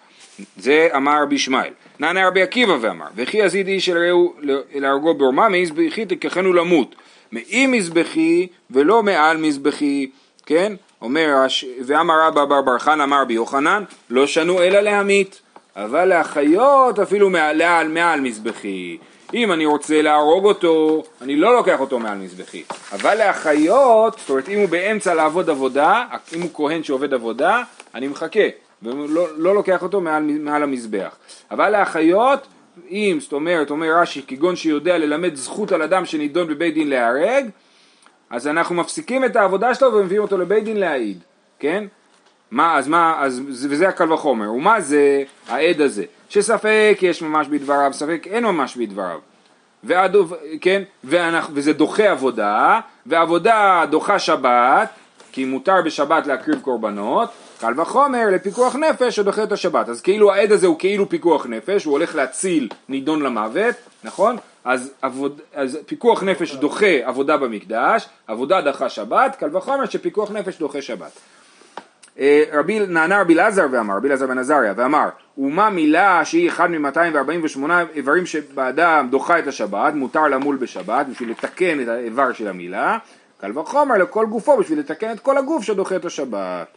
זה 0.58 0.88
אמר 0.96 1.22
רבי 1.24 1.36
ישמעאל. 1.36 1.72
נענה 2.00 2.28
רבי 2.28 2.42
עקיבא 2.42 2.78
ואמר, 2.82 3.06
וכי 3.16 3.38
יזיד 3.38 3.68
איש 3.68 3.90
אל 3.90 3.98
רעהו 3.98 4.34
להרגו 4.74 5.14
בעורמה, 5.14 5.50
מזבחי 5.50 6.06
תקחנו 6.06 6.54
למות. 6.54 6.96
מאי 7.32 7.68
מזבחי 7.68 8.48
ולא 8.72 9.04
מעל 9.04 9.38
מזבחי, 9.38 10.10
כן? 10.46 10.74
אומר, 11.02 11.46
ואמר 11.86 12.28
רבא 12.28 12.46
בר 12.46 12.62
בר 12.62 12.80
חנא 12.80 13.04
אמר 13.04 13.22
רבי 13.22 13.34
יוחנן, 13.34 13.84
לא 14.10 14.28
שנו 14.28 14.62
אלא 14.62 14.80
להמית, 14.80 15.42
אבל 15.76 16.06
להחיות 16.06 17.00
אפילו 17.00 17.30
מעל, 17.30 17.88
מעל 17.88 18.22
מזבחי. 18.22 18.98
אם 19.34 19.52
אני 19.52 19.66
רוצה 19.66 20.02
להרוג 20.02 20.46
אותו, 20.46 21.04
אני 21.22 21.36
לא 21.36 21.56
לוקח 21.56 21.80
אותו 21.80 22.00
מעל 22.00 22.18
מזבחי. 22.18 22.64
אבל 22.92 23.16
להחיות, 23.16 24.20
זאת 24.20 24.30
אומרת 24.30 24.50
אם 24.50 24.60
הוא 24.60 24.70
באמצע 24.70 25.14
לעבוד 25.14 25.50
עבודה, 25.50 26.04
אם 26.36 26.42
הוא 26.42 26.50
כהן 26.54 26.84
שעובד 26.84 27.14
עבודה, 27.14 27.62
אני 27.96 28.08
מחכה, 28.08 28.40
ולא 28.84 29.28
לא 29.38 29.56
לוקח 29.56 29.84
אותו 29.84 30.02
מעל, 30.02 30.24
מעל 30.24 30.64
המזבח. 30.64 31.16
אבל 31.52 31.70
להחיות, 31.70 32.48
אם, 32.92 33.18
זאת 33.22 33.34
אומרת, 33.34 33.70
אומר 33.70 33.88
רש"י, 34.02 34.22
כגון 34.28 34.56
שיודע 34.56 34.98
ללמד 34.98 35.36
זכות 35.36 35.72
על 35.72 35.82
אדם 35.82 36.06
שנידון 36.06 36.48
בבית 36.48 36.74
דין 36.74 36.90
להיהרג, 36.90 37.46
אז 38.30 38.48
אנחנו 38.48 38.76
מפסיקים 38.76 39.26
את 39.26 39.36
העבודה 39.36 39.76
שלו 39.76 39.94
ומביאים 39.94 40.22
אותו 40.22 40.38
לבית 40.38 40.64
דין 40.64 40.78
להעיד, 40.78 41.20
כן? 41.60 41.84
מה, 42.52 42.78
אז 42.78 42.88
מה, 42.88 43.16
אז, 43.20 43.42
וזה 43.50 43.88
הקל 43.88 44.14
וחומר, 44.14 44.52
ומה 44.52 44.82
זה 44.82 45.24
העד 45.48 45.82
הזה? 45.82 46.04
שספק 46.30 46.98
יש 47.02 47.22
ממש 47.22 47.48
בדבריו, 47.48 47.94
ספק 47.94 48.28
אין 48.30 48.44
ממש 48.46 48.76
בדבריו. 48.78 49.20
ועדו, 49.84 50.26
כן, 50.62 50.84
ואנחנו, 51.04 51.56
וזה 51.56 51.74
דוחה 51.74 52.12
עבודה, 52.12 52.80
ועבודה 53.06 53.84
דוחה 53.90 54.20
שבת, 54.20 54.90
כי 55.32 55.46
מותר 55.46 55.82
בשבת 55.86 56.28
להקריב 56.28 56.60
קורבנות, 56.62 57.30
קל 57.60 57.82
וחומר 57.82 58.30
לפיקוח 58.32 58.76
נפש 58.76 59.16
שדוחה 59.16 59.44
את 59.44 59.52
השבת. 59.52 59.90
אז 59.90 60.02
כאילו 60.02 60.34
העד 60.34 60.52
הזה 60.52 60.68
הוא 60.68 60.80
כאילו 60.80 61.10
פיקוח 61.10 61.46
נפש, 61.46 61.86
הוא 61.86 61.92
הולך 61.92 62.16
להציל 62.16 62.70
נידון 62.90 63.22
למוות, 63.22 63.76
נכון? 64.04 64.38
אז, 64.68 64.92
עבוד, 65.02 65.42
אז 65.54 65.78
פיקוח 65.86 66.24
נפש 66.24 66.56
דוחה 66.56 66.86
עבודה 67.04 67.38
במקדש, 67.38 68.06
עבודה 68.28 68.62
דחה 68.62 68.90
שבת, 68.90 69.36
קל 69.40 69.58
וחומר 69.58 69.86
שפיקוח 69.86 70.32
נפש 70.32 70.58
דוחה 70.60 70.82
שבת. 70.82 71.12
אה, 72.20 72.44
רבי, 72.54 72.80
נענה 72.80 73.22
רבי 73.22 73.34
אלעזר 73.34 73.66
ואמר, 73.72 73.96
רבי 73.98 74.08
אלעזר 74.08 74.28
בן 74.28 74.38
עזריה, 74.38 74.74
ואמר, 74.78 75.10
ומה 75.38 75.70
מילה 75.70 76.26
שהיא 76.26 76.50
אחד 76.50 76.72
מ-248 76.72 77.60
איברים 77.94 78.26
שבאדם 78.26 79.08
דוחה 79.12 79.40
את 79.40 79.48
השבת, 79.48 79.94
מותר 79.94 80.28
למול 80.28 80.56
בשבת 80.56 81.06
בשביל 81.06 81.30
לתקן 81.32 81.82
את 81.82 81.88
האיבר 81.88 82.34
של 82.34 82.48
המילה, 82.48 82.98
קל 83.38 83.60
וחומר 83.60 83.98
לכל 83.98 84.26
גופו 84.26 84.58
בשביל 84.58 84.80
לתקן 84.80 85.12
את 85.12 85.20
כל 85.20 85.38
הגוף 85.38 85.64
שדוחה 85.64 85.96
את 85.96 86.06
השבת. 86.06 86.68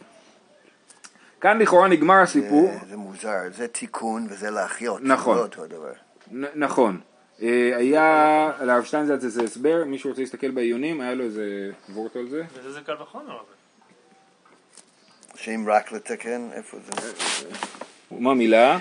כאן 1.41 1.59
לכאורה 1.59 1.87
נגמר 1.87 2.15
הסיפור. 2.21 2.71
זה, 2.81 2.89
זה 2.89 2.97
מוזר, 2.97 3.37
זה 3.57 3.67
תיקון 3.67 4.27
וזה 4.29 4.49
להחיות. 4.49 4.99
נכון. 5.03 5.37
לא. 5.37 5.45
נ- 6.31 6.45
נכון. 6.63 6.99
אה, 7.41 7.77
היה 7.77 8.51
לרב 8.61 8.83
שטיינזלץ 8.83 9.23
איזה 9.23 9.43
הסבר, 9.43 9.83
מישהו 9.85 10.09
רוצה 10.09 10.21
להסתכל 10.21 10.51
בעיונים, 10.51 11.01
היה 11.01 11.13
לו 11.13 11.23
איזה 11.23 11.69
וורט 11.89 12.15
על 12.15 12.27
זה? 12.27 12.43
וזה 12.53 12.71
זה 12.71 12.81
קל 12.81 13.01
וחומר 13.01 13.33
אבל. 13.33 13.61
שאם 15.35 15.65
רק 15.67 15.91
לתקן, 15.91 16.49
איפה 16.53 16.77
זה? 17.01 17.13
מה 18.11 18.33
מילה? 18.33 18.77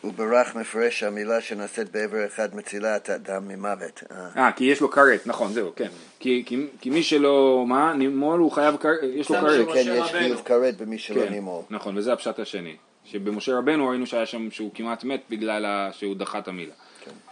הוא 0.00 0.12
ברח 0.12 0.56
מפרש 0.56 1.00
שהמילה 1.00 1.40
שנעשית 1.40 1.90
בעבר 1.90 2.26
אחד 2.26 2.54
מצילה 2.54 2.96
את 2.96 3.08
האדם 3.08 3.48
ממוות. 3.48 4.02
אה. 4.10 4.28
אה, 4.36 4.52
כי 4.52 4.64
יש 4.64 4.80
לו 4.80 4.90
כרת, 4.90 5.26
נכון, 5.26 5.52
זהו, 5.52 5.72
כן. 5.76 5.88
כי, 6.18 6.42
כי, 6.46 6.66
כי 6.80 6.90
מי 6.90 7.02
שלא, 7.02 7.64
מה, 7.68 7.92
נימול 7.94 8.40
הוא 8.40 8.52
חייב 8.52 8.76
כרת, 8.76 8.98
יש 9.02 9.30
לו 9.30 9.36
כרת. 9.36 9.68
כן, 9.74 9.84
יש. 9.86 10.10
חיוב 10.12 10.42
כרת 10.44 10.76
במי 10.76 10.98
שלא 10.98 11.24
כן, 11.24 11.32
נימול. 11.32 11.62
נכון, 11.70 11.98
וזה 11.98 12.12
הפשט 12.12 12.38
השני. 12.38 12.76
שבמשה 13.04 13.58
רבנו 13.58 13.88
ראינו 13.88 14.06
שהיה 14.06 14.26
שם, 14.26 14.50
שהוא 14.50 14.70
כמעט 14.74 15.04
מת 15.04 15.20
בגלל 15.30 15.88
שהוא 15.92 16.16
דחה 16.16 16.38
את 16.38 16.48
המילה. 16.48 16.72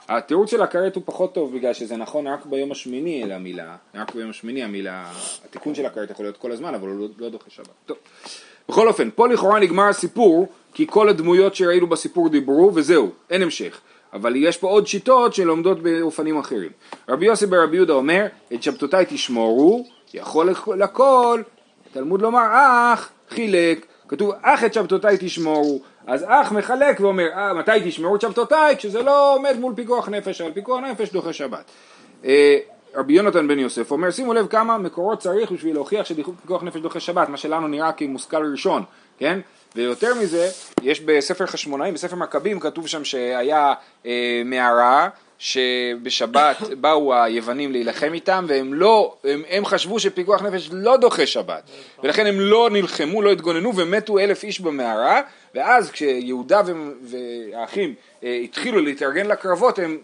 התירוץ 0.09 0.51
של 0.51 0.63
הכרת 0.63 0.95
הוא 0.95 1.03
פחות 1.07 1.35
טוב 1.35 1.55
בגלל 1.55 1.73
שזה 1.73 1.97
נכון 1.97 2.27
רק 2.27 2.47
ביום 2.47 2.73
השמיני 2.73 3.25
אל 3.25 3.33
המילה, 3.33 3.77
רק 3.95 4.15
ביום 4.15 4.31
השמיני 4.31 4.63
המילה, 4.63 5.13
התיקון 5.45 5.75
של 5.75 5.87
הכרת 5.87 6.11
יכול 6.11 6.25
להיות 6.25 6.37
כל 6.37 6.53
הזמן 6.53 6.75
אבל 6.75 6.89
הוא 6.89 6.99
לא, 7.01 7.07
לא 7.19 7.29
דוחה 7.29 7.51
שבת. 7.51 7.69
טוב. 7.87 7.97
בכל 8.69 8.89
אופן, 8.89 9.09
פה 9.15 9.29
לכאורה 9.29 9.61
נגמר 9.61 9.89
הסיפור, 9.89 10.49
כי 10.75 10.87
כל 10.91 11.09
הדמויות 11.09 11.55
שראינו 11.55 11.87
בסיפור 11.87 12.29
דיברו 12.29 12.71
וזהו, 12.75 13.11
אין 13.31 13.43
המשך. 13.43 13.81
אבל 14.13 14.37
יש 14.37 14.57
פה 14.57 14.69
עוד 14.69 14.87
שיטות 14.87 15.35
שלומדות 15.35 15.83
באופנים 15.83 16.39
אחרים. 16.39 16.71
רבי 17.09 17.27
יוסי 17.27 17.47
ברבי 17.47 17.77
יהודה 17.77 17.93
אומר, 17.93 18.27
את 18.55 18.63
שבתותיי 18.63 19.05
תשמורו, 19.09 19.87
יכול 20.15 20.51
לכ- 20.51 20.69
לכל, 20.69 21.43
תלמוד 21.93 22.23
לומר 22.23 22.47
אח 22.53 23.11
חילק, 23.31 23.87
כתוב 24.09 24.33
אח 24.43 24.65
את 24.65 24.75
שבתותיי 24.75 25.17
תשמורו, 25.21 25.81
אז 26.09 26.25
אח 26.29 26.53
מחלק 26.53 27.01
ואומר, 27.01 27.29
אה, 27.35 27.55
מתי 27.55 27.71
תשמרו 27.85 28.17
את 28.17 28.21
שבתותיי? 28.21 28.77
כשזה 28.77 29.03
לא 29.03 29.35
עומד 29.35 29.57
מול 29.59 29.75
פיקוח 29.75 30.09
נפש, 30.09 30.41
אבל 30.41 30.53
פיקוח 30.53 30.81
נפש 30.81 31.13
דוחה 31.13 31.33
שבת. 31.33 31.65
אה, 32.25 32.59
רבי 32.95 33.13
יונתן 33.13 33.49
בן 33.49 33.59
יוסף 33.59 33.91
אומר, 33.91 34.11
שימו 34.11 34.35
לב 34.35 34.47
כמה 34.47 34.79
מקורות 34.79 35.19
צריך 35.19 35.53
בשביל 35.53 35.75
להוכיח 35.75 36.07
שפיקוח 36.07 36.63
נפש 36.63 36.81
דוחה 36.81 37.01
שבת, 37.01 37.29
מה 37.29 37.37
שלנו 37.37 37.69
נראה 37.69 37.93
כמושכל 37.93 38.51
ראשון, 38.51 38.83
כן? 39.19 39.41
ויותר 39.77 40.15
מזה, 40.15 40.49
יש 40.83 41.01
בספר 41.01 41.47
חשמונאים, 41.47 41.95
בספר 41.95 42.17
מכבים, 42.17 42.61
כתוב 42.61 42.87
שם 42.87 43.05
שהיה 43.05 43.75
אה, 44.07 44.43
מערה, 44.45 45.09
שבשבת 45.39 46.57
באו 46.81 47.15
היוונים 47.15 47.73
להילחם 47.73 48.15
איתם, 48.15 48.45
והם 48.49 48.75
לא, 48.75 49.17
הם, 49.25 49.43
הם 49.49 49.65
חשבו 49.65 50.01
שפיקוח 50.01 50.43
נפש 50.43 50.69
לא 50.73 50.97
דוחה 50.97 51.27
שבת, 51.27 51.63
ולכן 52.03 52.27
הם 52.27 52.41
לא 52.41 52.71
נלחמו, 52.73 53.23
לא 53.23 53.33
התגוננו, 53.33 53.77
ומתו 53.77 54.19
אלף 54.19 54.45
איש 54.45 54.61
במערה, 54.61 55.21
ואז 55.55 55.91
כשיהודה 55.91 56.63
והאחים 57.03 57.95
אה, 58.25 58.41
התחילו 58.45 58.81
להתארגן 58.81 59.27
לקרבות, 59.27 59.79
הם 59.79 59.99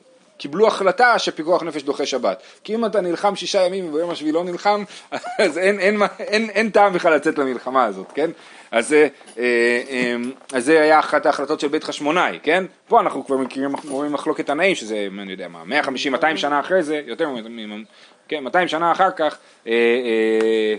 קיבלו 0.45 0.67
החלטה 0.67 1.19
שפיקוח 1.19 1.63
נפש 1.63 1.83
דוחה 1.83 2.07
שבת. 2.07 2.43
כי 2.65 2.75
אם 2.75 2.85
אתה 2.85 3.01
נלחם 3.01 3.37
שישה 3.37 3.63
ימים 3.63 3.89
וביום 3.89 4.11
השביעי 4.11 4.33
לא 4.33 4.45
נלחם, 4.45 4.85
אז 5.45 5.59
אין, 5.59 5.81
אין, 5.81 6.03
אין, 6.19 6.51
אין, 6.51 6.71
טעם 6.71 6.93
בכלל 6.93 7.15
לצאת 7.15 7.39
למלחמה 7.39 7.85
הזאת, 7.85 8.13
כן? 8.15 8.31
אז, 8.71 8.89
זה, 8.89 9.09
אה, 9.39 9.45
אה, 9.91 10.17
אז 10.53 10.65
זה 10.65 10.81
היה 10.81 10.99
אחת 10.99 11.27
ההחלטות 11.27 11.61
של 11.61 11.69
בית 11.69 11.85
חשמונאי, 11.85 12.39
כן? 12.43 12.65
פה 12.89 13.01
אנחנו 13.01 13.27
כבר 13.27 13.37
מכירים, 13.37 13.73
מחלוקת 14.11 14.47
תנאים, 14.47 14.75
שזה, 14.75 15.09
אני 15.19 15.33
יודע 15.33 15.49
מה, 15.49 15.81
150-200 15.83 16.37
שנה 16.37 16.61
אחרי 16.61 16.83
זה, 16.83 17.01
יותר 17.07 17.29
מ... 17.29 17.85
כן, 18.29 18.45
200 18.45 18.69
שנה 18.69 18.93
אחר 18.93 19.11
כך, 19.11 19.39
אה, 19.67 19.73
אה, 19.73 20.75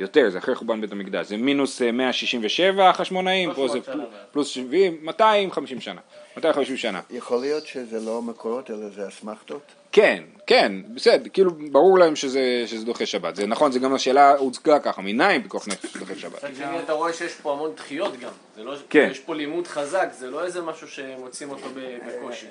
יותר, 0.00 0.30
זה 0.30 0.38
אחרי 0.38 0.54
חורבן 0.54 0.80
בית 0.80 0.92
המקדש, 0.92 1.26
זה 1.26 1.36
מינוס 1.36 1.82
אה, 1.82 1.92
167 1.92 2.90
החשמונאים, 2.90 3.54
פה 3.54 3.68
זה 3.68 3.78
300 3.84 3.84
שנה. 3.84 4.04
פלוס 4.32 4.48
70, 4.48 4.98
250 5.02 5.80
שנה, 5.80 6.00
250 6.36 6.76
שנה. 6.76 7.00
יכול 7.10 7.40
להיות 7.40 7.66
שזה 7.66 8.00
לא 8.00 8.22
מקורות, 8.22 8.70
אלא 8.70 8.88
זה 8.88 9.08
אסמכתות? 9.08 9.62
כן, 9.92 10.22
כן, 10.46 10.72
בסדר, 10.94 11.28
כאילו 11.32 11.50
ברור 11.72 11.98
להם 11.98 12.16
שזה, 12.16 12.62
שזה 12.66 12.84
דוחה 12.84 13.06
שבת, 13.06 13.36
זה 13.36 13.46
נכון, 13.46 13.72
זה 13.72 13.78
גם 13.78 13.94
השאלה 13.94 14.36
הוצגה 14.36 14.78
ככה, 14.78 15.02
מניין 15.02 15.42
פיקוח 15.42 15.68
נפש 15.68 15.96
דוחה 15.96 16.14
שבת. 16.14 16.44
מצד 16.44 16.54
שני 16.56 16.80
אתה 16.84 16.92
רואה 16.92 17.12
שיש 17.12 17.34
פה 17.34 17.52
המון 17.52 17.70
דחיות 17.74 18.20
גם, 18.20 18.30
זה 18.56 18.64
לא, 18.64 18.74
כן. 18.90 19.08
יש 19.10 19.18
פה 19.18 19.34
לימוד 19.34 19.66
חזק, 19.66 20.08
זה 20.18 20.30
לא 20.30 20.44
איזה 20.44 20.62
משהו 20.62 20.88
שמוצאים 20.88 21.50
אותו 21.50 21.66
בקושי. 22.06 22.46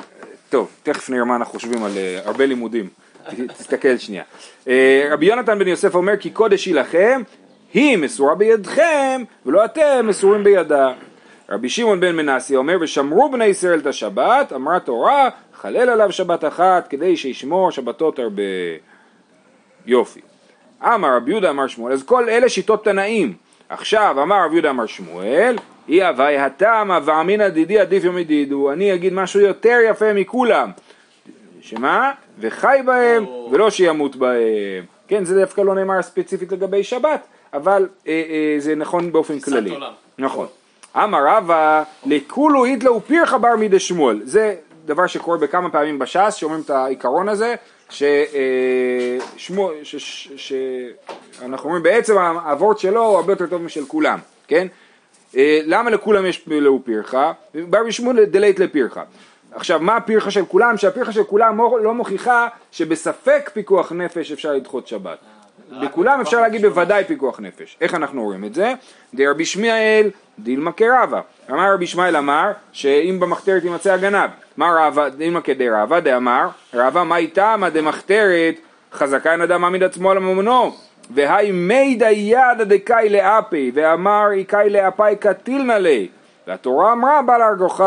טוב, 0.50 0.72
תכף 0.84 1.10
נראה 1.10 1.26
מה 1.26 1.36
אנחנו 1.36 1.54
חושבים 1.54 1.84
על 1.84 1.98
אה, 1.98 2.20
הרבה 2.26 2.46
לימודים. 2.46 2.90
תסתכל 3.48 3.98
שנייה. 3.98 4.24
אה, 4.68 5.10
רבי 5.12 5.26
יונתן 5.26 5.60
בן 5.60 5.68
יוסף 5.68 5.96
אומר 5.96 6.18
כי 6.18 6.30
קודש 6.30 6.66
היא 6.66 6.76
לכם, 6.76 7.22
היא 7.74 7.98
מסורה 7.98 8.36
בידכם, 8.36 9.24
ולא 9.46 9.66
אתם 9.66 10.08
מסורים 10.08 10.44
בידה. 10.44 10.94
רבי 11.50 11.70
שמעון 11.70 12.00
בן 12.00 12.16
מנסי 12.16 12.56
אומר 12.56 12.78
ושמרו 12.82 13.32
בני 13.32 13.46
ישראל 13.46 13.80
את 13.80 13.86
השבת, 13.86 14.54
אמרה 14.54 14.80
תורה, 14.80 15.30
חלל 15.54 15.90
עליו 15.90 16.12
שבת 16.12 16.46
אחת 16.46 16.88
כדי 16.88 17.18
שישמור 17.18 17.72
שבתות 17.72 18.20
הרבה. 18.20 18.44
יופי. 19.86 20.20
אמר 20.84 21.16
רבי 21.16 21.32
יהודה 21.32 21.50
אמר 21.50 21.68
שמואל, 21.68 21.94
אז 21.94 22.04
כל 22.04 22.30
אלה 22.30 22.50
שיטות 22.50 22.84
תנאים. 22.84 23.34
עכשיו 23.70 24.16
אמר 24.22 24.46
רבי 24.46 24.56
יהודה 24.56 24.70
אמר 24.70 24.86
שמואל, 24.86 25.56
אי 25.90 26.04
הווי 26.04 26.38
התמה 26.38 27.00
ואמינא 27.04 27.50
דידי 27.50 27.80
עדיף 27.80 28.04
יום 28.04 28.18
ידידו, 28.18 28.72
אני 28.72 28.94
אגיד 28.94 29.14
משהו 29.14 29.40
יותר 29.40 29.78
יפה 29.90 30.14
מכולם. 30.14 30.72
שמה? 31.62 32.12
וחי 32.40 32.80
בהם. 32.86 33.26
ולא 33.52 33.70
שימות 33.70 34.16
בהם. 34.16 34.86
כן, 35.08 35.26
זה 35.26 35.40
דווקא 35.40 35.62
לא 35.62 35.76
נאמר 35.76 36.02
ספציפית 36.02 36.52
לגבי 36.52 36.84
שבת, 36.84 37.28
אבל 37.54 37.88
אה, 38.08 38.24
אה, 38.30 38.56
זה 38.60 38.76
נכון 38.76 39.12
באופן 39.12 39.40
כללי. 39.40 39.70
עולם. 39.70 39.92
נכון. 40.18 40.48
אמר 40.96 41.20
רבא, 41.28 41.84
לכולו 42.06 42.66
איתלה 42.66 42.92
ופירחה 42.92 43.38
בר 43.38 43.56
מידי 43.56 43.80
שמואל. 43.80 44.22
זה 44.24 44.56
דבר 44.86 45.08
שקורה 45.08 45.38
בכמה 45.38 45.70
פעמים 45.70 46.00
בש"ס, 46.00 46.34
שאומרים 46.34 46.62
את 46.62 46.70
העיקרון 46.70 47.30
הזה, 47.30 47.56
שאנחנו 50.38 51.64
אומרים 51.64 51.84
בעצם 51.84 52.18
האבות 52.18 52.80
שלו 52.80 53.06
הוא 53.06 53.16
הרבה 53.16 53.34
יותר 53.34 53.48
טוב 53.48 53.62
משל 53.62 53.86
כולם, 53.86 54.20
כן? 54.48 54.68
אה, 55.38 55.60
למה 55.66 55.90
לכולם 55.90 56.26
יש 56.26 56.48
לאו 56.48 56.80
פירחה? 56.86 57.32
בר 57.56 57.84
בשמואל 57.88 58.26
דלית 58.26 58.60
לפירחה. 58.60 59.04
עכשיו 59.56 59.80
מה 59.80 59.98
הפירחה 59.98 60.32
של 60.32 60.46
כולם? 60.46 60.78
שהפירחה 60.78 61.12
של 61.12 61.24
כולם 61.24 61.58
לא 61.84 61.94
מוכיחה 61.94 62.48
שבספק 62.72 63.50
פיקוח 63.54 63.92
נפש 63.92 64.32
אפשר 64.32 64.54
לדחות 64.54 64.88
שבת. 64.88 65.18
בכולם 65.82 66.22
אפשר 66.22 66.42
להגיד 66.42 66.62
בוודאי 66.66 67.04
פיקוח 67.04 67.40
נפש. 67.40 67.78
איך 67.82 67.96
אנחנו 67.96 68.24
רואים 68.24 68.44
את 68.46 68.54
זה? 68.54 68.74
דרבי 69.14 69.44
ישמעאל 69.44 70.10
דילמה 70.40 70.72
כרבא. 70.72 71.22
אמר 71.50 71.74
רבי 71.74 71.84
ישמעאל 71.84 72.18
אמר 72.18 72.52
שאם 72.72 73.18
במחתרת 73.20 73.64
יימצא 73.64 73.94
הגנב. 73.94 74.30
מה 74.60 74.76
רבא 74.80 75.10
דילמה 75.10 75.42
כדרבא 75.42 76.00
דאמר 76.00 76.48
רבא 76.74 77.04
מה 77.04 77.18
איתמא 77.18 77.70
דמחתרת 77.70 78.56
חזקה 78.94 79.32
אין 79.32 79.42
אדם 79.42 79.62
מעמיד 79.62 79.84
עצמו 79.84 80.12
על 80.12 80.20
ממונו 80.20 80.72
והי 81.10 81.52
מידא 81.52 82.10
ידא 82.10 82.64
דקאי 82.64 83.10
לאפי 83.10 83.72
ואמר 83.74 84.32
איקאי 84.32 84.70
לאפי 84.70 85.16
קטילנא 85.20 85.74
ליה 85.74 86.08
והתורה 86.48 86.92
אמרה 86.92 87.22
בא 87.22 87.38
להרגוך 87.38 87.82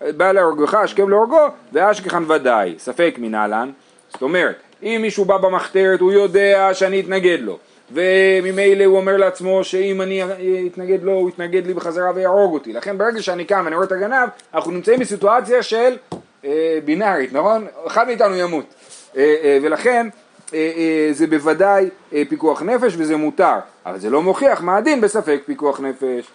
בא 0.00 0.32
להרגוך 0.32 0.74
השכם 0.74 1.08
להורגו 1.08 1.46
ואשכחן 1.72 2.30
ודאי. 2.30 2.74
ספק 2.78 3.14
מנהלן 3.18 3.70
זאת 4.12 4.22
אומרת 4.22 4.56
אם 4.82 4.98
מישהו 5.02 5.24
בא 5.24 5.36
במחתרת 5.36 6.00
הוא 6.00 6.12
יודע 6.12 6.70
שאני 6.72 7.00
אתנגד 7.00 7.38
לו. 7.40 7.58
וממילא 7.92 8.84
הוא 8.84 8.96
אומר 8.96 9.16
לעצמו 9.16 9.64
שאם 9.64 10.02
אני 10.02 10.22
אתנגד 10.66 11.02
לו 11.02 11.12
הוא 11.12 11.28
יתנגד 11.28 11.66
לי 11.66 11.74
בחזרה 11.74 12.10
ויהרוג 12.14 12.54
אותי. 12.54 12.72
לכן 12.72 12.98
ברגע 12.98 13.22
שאני 13.22 13.44
קם 13.44 13.62
ואני 13.64 13.74
רואה 13.74 13.86
את 13.86 13.92
הגנב 13.92 14.28
אנחנו 14.54 14.72
נמצאים 14.72 15.00
בסיטואציה 15.00 15.62
של 15.62 15.96
אה, 16.44 16.78
בינארית 16.84 17.32
נכון? 17.32 17.66
אחד 17.86 18.06
מאיתנו 18.06 18.36
ימות. 18.36 18.74
אה, 19.16 19.34
אה, 19.42 19.58
ולכן 19.62 20.08
אה, 20.54 20.72
אה, 20.76 21.08
זה 21.12 21.26
בוודאי 21.26 21.88
אה, 22.12 22.22
פיקוח 22.28 22.62
נפש 22.62 22.94
וזה 22.98 23.16
מותר. 23.16 23.58
אבל 23.86 23.98
זה 23.98 24.10
לא 24.10 24.22
מוכיח 24.22 24.62
מה 24.62 24.76
הדין 24.76 25.00
בספק 25.00 25.40
פיקוח 25.46 25.80
נפש. 25.80 26.26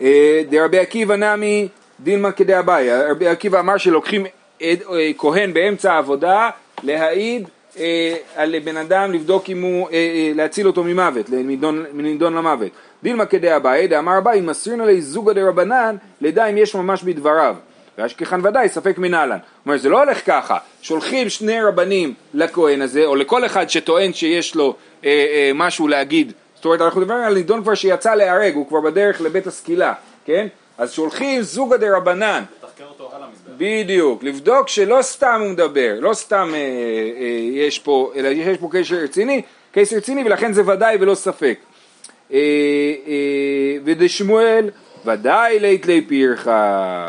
אה, 0.00 0.42
דרבי 0.50 0.78
עקיבא 0.78 1.16
נמי 1.16 1.68
דילמה 2.00 2.32
כדי 2.32 2.58
אביי, 2.58 2.88
רבי 3.10 3.28
עקיבא 3.28 3.60
אמר 3.60 3.76
שלוקחים 3.76 4.26
אה, 4.62 4.74
כהן 5.18 5.54
באמצע 5.54 5.92
העבודה 5.92 6.50
להעיד 6.82 7.48
אה, 7.78 8.14
על 8.36 8.58
בן 8.58 8.76
אדם 8.76 9.12
לבדוק 9.12 9.50
אם 9.50 9.62
הוא, 9.62 9.88
אה, 9.88 9.94
אה, 9.94 10.32
להציל 10.34 10.66
אותו 10.66 10.84
ממוות, 10.84 11.28
לנידון, 11.28 11.84
מנידון 11.92 12.34
למוות. 12.34 12.70
דילמה 13.02 13.26
כדי 13.26 13.56
אביי, 13.56 13.88
דאמר 13.88 14.18
אביי, 14.18 14.40
מסרין 14.40 14.80
עלי 14.80 15.02
זוגא 15.02 15.32
דרבנן, 15.32 15.96
לדע 16.20 16.46
אם 16.46 16.58
יש 16.58 16.74
ממש 16.74 17.02
בדבריו. 17.02 17.56
ואשכחן 17.98 18.46
ודאי, 18.46 18.68
ספק 18.68 18.98
מנהלן. 18.98 19.38
אומר, 19.66 19.76
זה 19.76 19.88
לא 19.88 20.02
הולך 20.02 20.26
ככה, 20.26 20.58
שולחים 20.82 21.28
שני 21.28 21.62
רבנים 21.62 22.14
לכהן 22.34 22.82
הזה, 22.82 23.04
או 23.04 23.16
לכל 23.16 23.46
אחד 23.46 23.70
שטוען 23.70 24.12
שיש 24.12 24.54
לו 24.54 24.74
אה, 25.04 25.10
אה, 25.10 25.50
משהו 25.54 25.88
להגיד. 25.88 26.32
זאת 26.54 26.64
אומרת, 26.64 26.80
אנחנו 26.80 27.00
מדברים 27.00 27.20
על 27.20 27.34
נידון 27.34 27.62
כבר 27.62 27.74
שיצא 27.74 28.14
להיהרג, 28.14 28.54
הוא 28.54 28.68
כבר 28.68 28.80
בדרך 28.80 29.20
לבית 29.20 29.46
הסקילה, 29.46 29.92
כן? 30.24 30.46
אז 30.78 30.92
שולחים 30.92 31.42
דרבנן, 31.80 32.42
אותו 32.90 33.10
על 33.14 33.22
המזבח. 33.22 33.50
בדיוק, 33.56 34.22
לבדוק 34.22 34.68
שלא 34.68 34.98
סתם 35.02 35.40
הוא 35.40 35.50
מדבר, 35.50 35.96
לא 36.00 36.14
סתם 36.14 36.50
אה, 36.54 36.58
אה, 36.58 37.24
יש 37.52 37.78
פה, 37.78 38.12
אלא 38.16 38.28
יש 38.28 38.58
פה 38.58 38.68
קשר 38.72 38.96
רציני, 38.96 39.42
קשר 39.72 39.96
רציני 39.96 40.24
ולכן 40.24 40.52
זה 40.52 40.66
ודאי 40.66 40.96
ולא 41.00 41.14
ספק. 41.14 41.58
אה, 42.32 42.38
אה, 43.06 43.76
ודשמואל 43.84 44.70
ודאי 45.04 45.60
לית 45.60 45.86
לי 45.86 46.00
פירחה, 46.08 47.08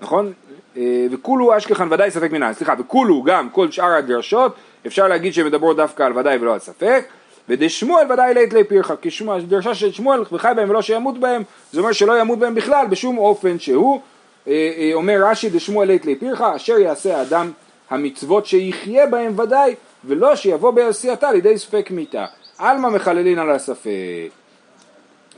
נכון? 0.00 0.32
אה, 0.76 1.06
וכולו 1.10 1.56
אשכחן 1.56 1.92
ודאי 1.92 2.10
ספק 2.10 2.32
מנהל, 2.32 2.52
סליחה, 2.52 2.74
וכולו 2.78 3.22
גם 3.22 3.50
כל 3.50 3.70
שאר 3.70 3.92
הדרשות 3.92 4.54
אפשר 4.86 5.08
להגיד 5.08 5.34
שהן 5.34 5.46
מדברות 5.46 5.76
דווקא 5.76 6.02
על 6.02 6.18
ודאי 6.18 6.36
ולא 6.36 6.52
על 6.52 6.58
ספק 6.58 7.04
ודשמואל 7.48 8.12
ודאי 8.12 8.34
לית 8.34 8.52
לי 8.52 8.64
פירחה, 8.64 8.96
כי 8.96 9.10
שמואל- 9.10 9.40
הדרשה 9.40 9.74
של 9.74 9.92
שמואל 9.92 10.20
וחי 10.32 10.52
בהם 10.56 10.70
ולא 10.70 10.82
שימות 10.82 11.18
בהם, 11.18 11.42
זה 11.72 11.80
אומר 11.80 11.92
שלא 11.92 12.20
ימות 12.20 12.38
בהם 12.38 12.54
בכלל 12.54 12.86
בשום 12.90 13.18
אופן 13.18 13.58
שהוא. 13.58 14.00
אה, 14.48 14.52
אה, 14.78 14.90
אומר 14.94 15.20
רש"י 15.24 15.50
דשמואל 15.50 15.88
לית 15.88 16.04
לי 16.06 16.16
פירחה 16.16 16.56
אשר 16.56 16.78
יעשה 16.78 17.16
האדם 17.18 17.52
המצוות 17.90 18.46
שיחיה 18.46 19.06
בהם 19.06 19.38
ודאי 19.38 19.74
ולא 20.04 20.36
שיבוא 20.36 20.70
בעשייתה 20.70 21.32
לידי 21.32 21.58
ספק 21.58 21.88
מיתה 21.90 22.26
עלמא 22.58 22.88
מחללין 22.88 23.38
על 23.38 23.50
הספק. 23.50 23.90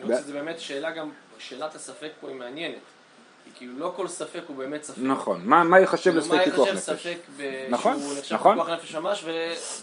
למרות 0.03 0.21
שזה 0.25 0.33
באמת 0.33 0.61
שאלה 0.61 0.91
גם, 0.91 1.09
שאלת 1.39 1.75
הספק 1.75 2.09
פה 2.21 2.29
היא 2.29 2.37
מעניינת. 2.37 2.75
כאילו 3.59 3.73
לא 3.79 3.93
כל 3.97 4.09
ספק 4.09 4.41
הוא 4.47 4.57
באמת 4.57 4.85
ספק. 4.85 4.99
נכון, 5.03 5.41
מה, 5.45 5.65
מה 5.65 5.81
ייחשב 5.81 6.03
כאילו, 6.11 6.19
לספק 6.19 6.35
מה 6.35 6.45
פיקוח 6.45 6.69
ייחשב 6.69 6.93
נפש? 6.93 7.03
ספק 7.07 7.17
ב- 7.37 7.67
נכון, 7.71 7.97
נכון. 8.31 8.55
פיקוח 8.57 8.71
נפש 8.71 8.95
ממש 8.95 9.25
ו... 9.25 9.31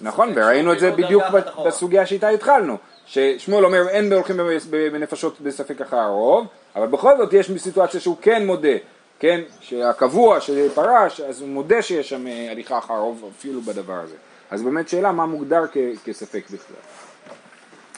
נכון, 0.02 0.34
וראינו 0.36 0.74
את 0.74 0.80
זה 0.80 0.92
בדיוק 0.92 1.24
ב-. 1.34 1.68
בסוגיה 1.68 2.06
שאיתה 2.06 2.30
התחלנו, 2.30 2.78
ששמואל 3.06 3.66
אומר 3.66 3.90
אין 3.90 4.14
הולכים 4.14 4.40
בנפשות 4.72 5.42
בספק 5.42 5.82
אחר 5.82 5.98
הרוב, 5.98 6.48
אבל 6.76 6.88
בכל 6.88 7.18
זאת 7.18 7.34
יש 7.34 7.52
סיטואציה 7.58 8.00
שהוא 8.00 8.18
כן 8.22 8.46
מודה, 8.46 8.78
כן, 9.20 9.42
שהקבוע 9.62 10.42
שפרש, 10.42 11.22
אז 11.22 11.42
הוא 11.42 11.50
מודה 11.50 11.82
שיש 11.82 12.10
שם 12.10 12.28
אה, 12.28 12.48
הליכה 12.52 12.78
אחר 12.78 12.94
הרוב 12.94 13.32
אפילו 13.40 13.62
בדבר 13.62 13.94
הזה. 13.94 14.16
אז 14.52 14.62
באמת 14.62 14.90
שאלה 14.90 15.12
מה 15.12 15.26
מוגדר 15.26 15.64
כספק 16.06 16.44
בכלל. 16.46 16.78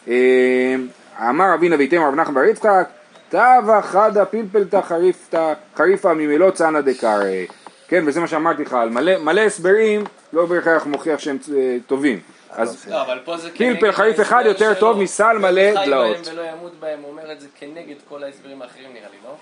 אה, 0.07 0.75
אמר 1.29 1.53
רבינה 1.53 1.75
ויתם 1.75 2.01
רב 2.01 2.15
נחמן 2.15 2.33
בר 2.33 2.43
יצחק, 2.43 2.89
תבה 3.29 3.79
חדה 3.81 4.25
פלפלתא 4.25 4.81
חריפתא 4.81 5.53
חריפא 5.75 6.07
ממלוא 6.07 6.51
צנא 6.51 6.81
דקרא. 6.81 7.23
כן, 7.87 8.03
וזה 8.07 8.19
מה 8.19 8.27
שאמרתי 8.27 8.63
לך, 8.63 8.73
על 8.73 8.89
מלא, 8.89 9.17
מלא 9.17 9.41
הסברים 9.41 10.03
לא 10.33 10.45
בהכרח 10.45 10.85
מוכיח 10.85 11.19
שהם 11.19 11.37
אה, 11.55 11.77
טובים. 11.87 12.19
אז 12.51 12.85
לא, 12.89 13.03
פלפל 13.57 13.91
חריף 13.91 14.19
אחד 14.21 14.43
יותר. 14.45 14.73
טוב 14.73 14.97
מסל 14.97 15.37
מלא 15.37 15.61
חי 15.79 15.85
דלאות. 15.85 16.17
בהם 16.17 16.33
ולא 16.35 16.41
ימות 16.41 16.71
בהם, 16.79 16.99
הוא 17.01 17.11
אומר 17.11 17.31
את 17.31 17.41
זה 17.41 17.47
כנגד 17.59 17.95
כל 18.09 18.23
ההסברים 18.23 18.61
האחרים 18.61 18.89
נראה 18.93 19.07
לי, 19.11 19.17
לא? 19.23 19.35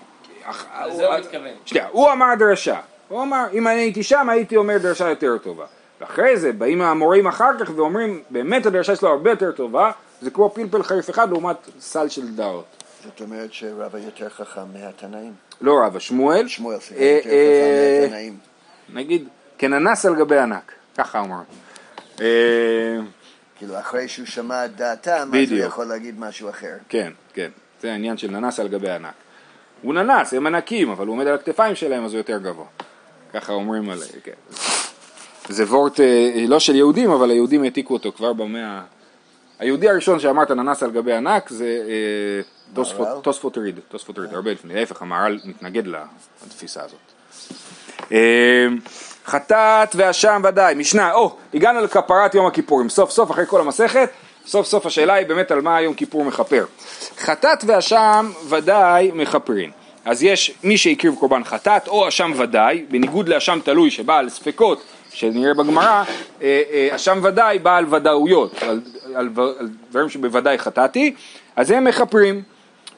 לזה 0.86 1.06
הוא 1.06 1.14
הוא- 1.14 1.20
מתכוון. 1.20 1.48
שנייה, 1.64 1.86
הוא 1.90 2.12
אמר 2.12 2.26
דרשה, 2.38 2.76
הוא 3.08 3.22
אמר 3.22 3.44
אם 3.52 3.66
אני 3.66 3.80
הייתי 3.80 4.02
שם 4.02 4.28
הייתי 4.28 4.56
אומר 4.56 4.78
דרשה 4.78 5.08
יותר 5.08 5.38
טובה. 5.38 5.64
ואחרי 6.00 6.36
זה 6.36 6.52
באים 6.52 6.82
המורים 6.82 7.26
אחר 7.26 7.50
כך 7.60 7.70
ואומרים 7.76 8.22
באמת 8.30 8.66
הדרשה 8.66 8.96
שלו 8.96 9.08
הרבה 9.08 9.30
יותר 9.30 9.52
טובה, 9.52 9.90
זה 10.20 10.30
כמו 10.30 10.50
פלפל 10.50 10.82
חריף 10.82 11.10
אחד 11.10 11.30
לעומת 11.30 11.56
סל 11.80 12.08
של 12.08 12.28
דעות. 12.36 12.64
זאת 13.06 13.20
אומרת 13.20 13.52
שרבא 13.52 13.98
יותר 13.98 14.28
חכם 14.28 14.72
מהתנאים. 14.72 15.32
לא 15.60 15.74
רבא, 15.84 15.98
שמואל, 15.98 16.48
שמואל, 16.48 16.80
סליחה, 16.80 17.02
אה, 17.02 17.16
יותר 17.16 17.30
אה, 17.30 18.00
חכם 18.00 18.02
מהתנאים. 18.02 18.38
נגיד 18.94 19.28
כננס 19.58 20.06
על 20.06 20.14
גבי 20.14 20.38
ענק, 20.38 20.72
ככה 20.98 21.20
אמר. 21.20 21.40
אה, 22.20 22.26
כאילו, 23.56 23.78
אחרי 23.78 24.08
שהוא 24.08 24.26
שמע 24.26 24.64
את 24.64 24.76
דעתם, 24.76 25.30
אז 25.44 25.52
הוא. 25.52 25.58
יכול 25.58 25.84
להגיד 25.84 26.20
משהו 26.20 26.50
אחר. 26.50 26.74
כן, 26.88 27.12
כן, 27.34 27.50
זה 27.80 27.92
העניין 27.92 28.16
של 28.16 28.30
ננס 28.30 28.60
על 28.60 28.68
גבי 28.68 28.90
ענק. 28.90 29.14
הוא 29.82 29.94
ננס, 29.94 30.34
הם 30.34 30.46
ענקים, 30.46 30.90
אבל 30.90 31.06
הוא 31.06 31.12
עומד 31.12 31.26
על 31.26 31.34
הכתפיים 31.34 31.74
שלהם 31.74 32.04
אז 32.04 32.12
הוא 32.12 32.18
יותר 32.18 32.38
גבוה. 32.38 32.66
ככה 33.34 33.52
אומרים 33.52 33.90
על... 33.90 33.98
כן. 34.24 34.32
זה 35.48 35.64
וורט 35.64 36.00
אה, 36.00 36.44
לא 36.48 36.60
של 36.60 36.74
יהודים, 36.74 37.10
אבל 37.10 37.30
היהודים 37.30 37.62
העתיקו 37.62 37.94
אותו 37.94 38.12
כבר 38.12 38.32
במאה 38.32 38.80
היהודי 39.58 39.88
הראשון 39.88 40.20
שאמר 40.20 40.42
את 40.42 40.50
הננס 40.50 40.82
על 40.82 40.90
גבי 40.90 41.12
ענק 41.12 41.48
זה 41.48 41.82
אה, 41.88 42.55
תוספות- 42.74 43.08
מהר"ל? 43.08 43.20
תוספות 43.20 43.58
ריד, 43.58 43.80
תוספות 43.88 44.18
ריד, 44.18 44.34
הרבה 44.34 44.50
לפני, 44.52 44.74
להפך 44.74 45.02
המהר"ל 45.02 45.38
מתנגד 45.44 45.82
לתפיסה 46.46 46.80
הזאת. 46.84 46.98
אה, 48.12 48.66
חטאת 49.26 49.94
ואשם 49.94 50.42
ודאי, 50.48 50.74
משנה, 50.74 51.12
או, 51.12 51.36
הגענו 51.54 51.80
לכפרת 51.80 52.34
יום 52.34 52.46
הכיפורים, 52.46 52.88
סוף 52.88 53.10
סוף 53.10 53.30
אחרי 53.30 53.46
כל 53.46 53.60
המסכת, 53.60 54.10
סוף 54.46 54.66
סוף 54.66 54.86
השאלה 54.86 55.14
היא 55.14 55.26
באמת 55.26 55.50
על 55.50 55.60
מה 55.60 55.80
יום 55.80 55.94
כיפור 55.94 56.24
מכפר. 56.24 56.64
חטאת 57.18 57.64
ואשם 57.66 58.30
ודאי 58.48 59.10
מכפרין. 59.14 59.70
אז 60.04 60.22
יש 60.22 60.54
מי 60.64 60.78
שהקריב 60.78 61.14
קורבן 61.14 61.44
חטאת 61.44 61.88
או 61.88 62.08
אשם 62.08 62.32
ודאי, 62.36 62.84
בניגוד 62.90 63.28
לאשם 63.28 63.58
תלוי 63.64 63.90
שבא 63.90 64.18
על 64.18 64.28
ספקות, 64.28 64.82
שנראה 65.10 65.54
בגמרא, 65.54 66.02
אה, 66.42 66.62
אה, 66.72 66.88
אשם 66.96 67.20
ודאי 67.22 67.58
בא 67.58 67.76
על 67.76 67.94
ודאויות, 67.94 68.62
על, 68.62 68.80
על, 69.14 69.28
על 69.58 69.68
דברים 69.90 70.08
שבוודאי 70.08 70.58
חטאתי, 70.58 71.14
אז 71.56 71.70
הם 71.70 71.84
מכפרים. 71.84 72.42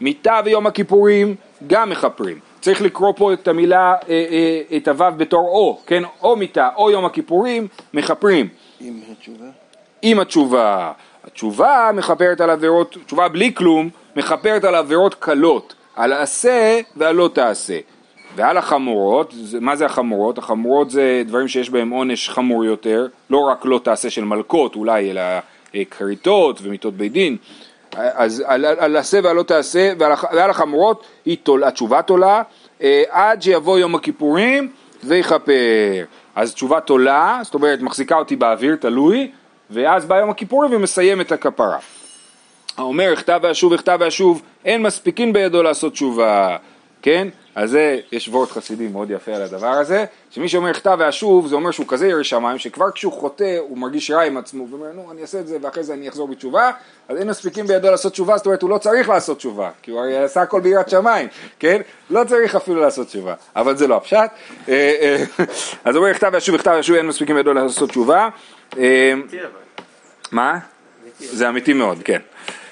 מיתה 0.00 0.40
ויום 0.44 0.66
הכיפורים 0.66 1.34
גם 1.66 1.90
מכפרים. 1.90 2.38
צריך 2.60 2.82
לקרוא 2.82 3.12
פה 3.16 3.32
את 3.32 3.48
המילה, 3.48 3.94
אה, 4.08 4.26
אה, 4.30 4.76
את 4.76 4.88
הוו 4.88 5.12
בתור 5.16 5.48
או, 5.48 5.80
כן? 5.86 6.02
או 6.22 6.36
מיתה 6.36 6.68
או 6.76 6.90
יום 6.90 7.04
הכיפורים 7.04 7.68
מכפרים. 7.94 8.48
עם 8.80 9.00
התשובה? 9.12 9.46
עם 10.02 10.20
התשובה. 10.20 10.92
התשובה 11.24 11.90
מכפרת 11.94 12.40
על 12.40 12.50
עבירות, 12.50 12.96
תשובה 13.06 13.28
בלי 13.28 13.54
כלום, 13.54 13.88
מכפרת 14.16 14.64
על 14.64 14.74
עבירות 14.74 15.14
קלות, 15.14 15.74
על 15.96 16.12
עשה 16.12 16.80
ועל 16.96 17.14
לא 17.14 17.30
תעשה. 17.32 17.78
ועל 18.36 18.56
החמורות, 18.56 19.34
מה 19.60 19.76
זה 19.76 19.86
החמורות? 19.86 20.38
החמורות 20.38 20.90
זה 20.90 21.22
דברים 21.26 21.48
שיש 21.48 21.70
בהם 21.70 21.90
עונש 21.90 22.28
חמור 22.28 22.64
יותר, 22.64 23.06
לא 23.30 23.38
רק 23.38 23.64
לא 23.64 23.80
תעשה 23.82 24.10
של 24.10 24.24
מלקות 24.24 24.76
אולי, 24.76 25.10
אלא 25.10 25.20
אה, 25.74 25.82
כריתות 25.90 26.60
ומיתות 26.62 26.94
בית 26.94 27.12
דין. 27.12 27.36
אז 27.98 28.42
על, 28.46 28.64
על, 28.64 28.96
עשה 28.96 29.20
ועל 29.22 29.36
לא 29.36 29.42
תעשה, 29.42 29.92
ועל, 29.98 30.12
ועל 30.32 30.50
החמורות 30.50 31.06
היא 31.24 31.36
תול, 31.42 31.64
התשובה 31.64 32.02
תולה, 32.02 32.42
אה, 32.82 33.02
עד 33.10 33.42
שיבוא 33.42 33.78
יום 33.78 33.94
הכיפורים 33.94 34.70
ויכפר. 35.04 36.04
אז 36.34 36.54
תשובה 36.54 36.80
תולה, 36.80 37.40
זאת 37.42 37.54
אומרת 37.54 37.80
מחזיקה 37.80 38.16
אותי 38.16 38.36
באוויר, 38.36 38.76
תלוי, 38.76 39.30
ואז 39.70 40.04
בא 40.06 40.16
יום 40.16 40.30
הכיפורים 40.30 40.74
ומסיים 40.74 41.20
את 41.20 41.32
הכפרה. 41.32 41.78
האומר 42.76 43.12
הכתב 43.12 43.40
ואשוב 43.42 43.72
הכתב 43.72 43.96
ואשוב 44.00 44.42
אין 44.64 44.82
מספיקין 44.82 45.32
בידו 45.32 45.62
לעשות 45.62 45.92
תשובה, 45.92 46.56
כן? 47.02 47.28
אז 47.58 47.70
זה, 47.70 48.00
יש 48.12 48.28
וורט 48.28 48.50
חסידי 48.50 48.88
מאוד 48.88 49.10
יפה 49.10 49.34
על 49.34 49.42
הדבר 49.42 49.66
הזה, 49.66 50.04
שמי 50.30 50.48
שאומר 50.48 50.70
הכתב 50.70 50.96
ואשוב 51.00 51.46
זה 51.46 51.54
אומר 51.54 51.70
שהוא 51.70 51.86
כזה 51.88 52.08
ירא 52.08 52.22
שמיים 52.22 52.58
שכבר 52.58 52.90
כשהוא 52.90 53.12
חוטא 53.12 53.56
הוא 53.58 53.78
מרגיש 53.78 54.10
רע 54.10 54.22
עם 54.22 54.36
עצמו 54.36 54.66
ואומר 54.70 54.92
נו 54.92 55.12
אני 55.12 55.22
אעשה 55.22 55.40
את 55.40 55.46
זה 55.46 55.56
ואחרי 55.62 55.82
זה 55.82 55.94
אני 55.94 56.08
אחזור 56.08 56.28
בתשובה 56.28 56.70
אז 57.08 57.16
אין 57.16 57.28
מספיקים 57.28 57.66
בידו 57.66 57.90
לעשות 57.90 58.12
תשובה 58.12 58.36
זאת 58.36 58.46
אומרת 58.46 58.62
הוא 58.62 58.70
לא 58.70 58.78
צריך 58.78 59.08
לעשות 59.08 59.38
תשובה 59.38 59.70
כי 59.82 59.90
הוא 59.90 60.00
הרי 60.00 60.16
עשה 60.16 60.42
הכל 60.42 60.60
ביראת 60.60 60.90
שמיים, 60.90 61.28
כן? 61.58 61.80
לא 62.10 62.24
צריך 62.24 62.54
אפילו 62.54 62.80
לעשות 62.80 63.06
תשובה 63.06 63.34
אבל 63.56 63.76
זה 63.76 63.86
לא 63.86 63.96
הפשט 63.96 64.30
אה, 64.68 64.94
אה, 65.00 65.24
אז 65.84 65.96
הוא 65.96 66.04
אומר 66.04 66.10
הכתב 66.10 66.30
ואשוב 66.32 66.54
הכתב 66.54 66.74
ואשוב 66.76 66.96
אין 66.96 67.06
מספיקים 67.06 67.36
בידו 67.36 67.54
לעשות 67.54 67.90
תשובה 67.90 68.28
אה, 68.78 69.12
מה? 70.32 70.58
זה 71.18 71.48
אמיתי 71.48 71.72
מאוד, 71.72 71.98
כן. 72.04 72.20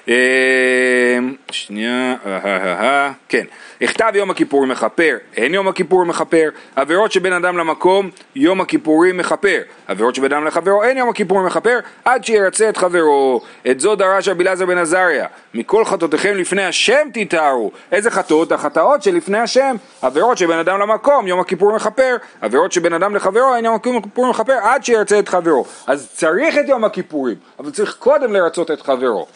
אה, 0.09 1.19
שנייה, 1.51 2.15
אה, 2.27 2.39
אה, 2.45 3.13
כן. 3.29 3.45
הכתב 3.81 4.13
יום 4.15 4.31
הכיפורים 4.31 4.69
מכפר, 4.71 5.17
אין 5.37 5.55
יום 5.55 5.69
הכיפורים 5.69 6.09
מכפר, 6.09 6.49
עבירות 6.77 7.13
שבין 7.13 7.33
אדם 7.33 7.59
למקום, 7.59 8.11
יום 8.37 8.61
הכיפורים 8.61 9.17
מכפר, 9.17 9.61
עבירות 9.87 10.15
שבין 10.15 10.33
אדם 10.33 10.45
לחברו, 10.45 10.83
אין 10.83 10.97
יום 10.97 11.09
הכיפורים 11.09 11.47
מכפר, 11.47 11.79
עד 12.05 12.25
שירצה 12.25 12.69
את 12.69 12.77
חברו. 12.77 13.41
את 13.71 13.81
זו 13.81 13.95
דרש 13.95 14.29
רבי 14.29 14.45
אלעזר 14.45 14.67
בן 14.67 14.79
עזריה, 14.79 15.27
מכל 15.55 15.85
חטאותיכם 15.85 16.35
לפני 16.37 16.65
השם 16.65 17.09
תתארו. 17.13 17.71
איזה 17.93 18.11
חטאות? 18.11 18.53
החטאות 18.53 19.03
שלפני 19.03 19.39
השם, 19.39 19.77
עבירות 20.03 20.39
שבין 20.39 20.59
אדם 20.59 20.81
למקום, 20.81 21.27
יום 21.27 21.41
הכיפורים 21.41 21.77
מכפר, 21.77 22.17
עבירות 22.41 22.73
שבין 22.73 22.93
אדם 22.93 23.17
לחברו, 23.17 23.55
אין 23.55 23.65
יום 23.65 23.75
הכיפורים 23.75 24.31
מכפר, 24.31 24.59
עד 24.63 24.85
שירצה 24.85 25.19
את 25.19 25.29
חברו. 25.29 25.65
אז 25.87 26.09
צריך 26.15 26.59
את 26.59 26.69
יום 26.69 26.85
הכיפורים, 26.85 27.37
אבל 27.59 27.71
צריך 27.71 27.97
קודם 27.99 28.33
לרצות 28.33 28.71
את 28.71 28.83
חברו. 28.83 29.27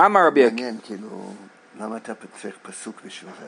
אמר 0.00 0.26
רבי 0.26 0.44
עקיבא, 0.44 0.60
מעניין, 0.62 0.78
כאילו, 0.84 1.32
למה 1.80 1.96
אתה 1.96 2.12
צריך 2.42 2.54
פסוק 2.62 3.00
בשביל 3.06 3.30
זה? 3.40 3.46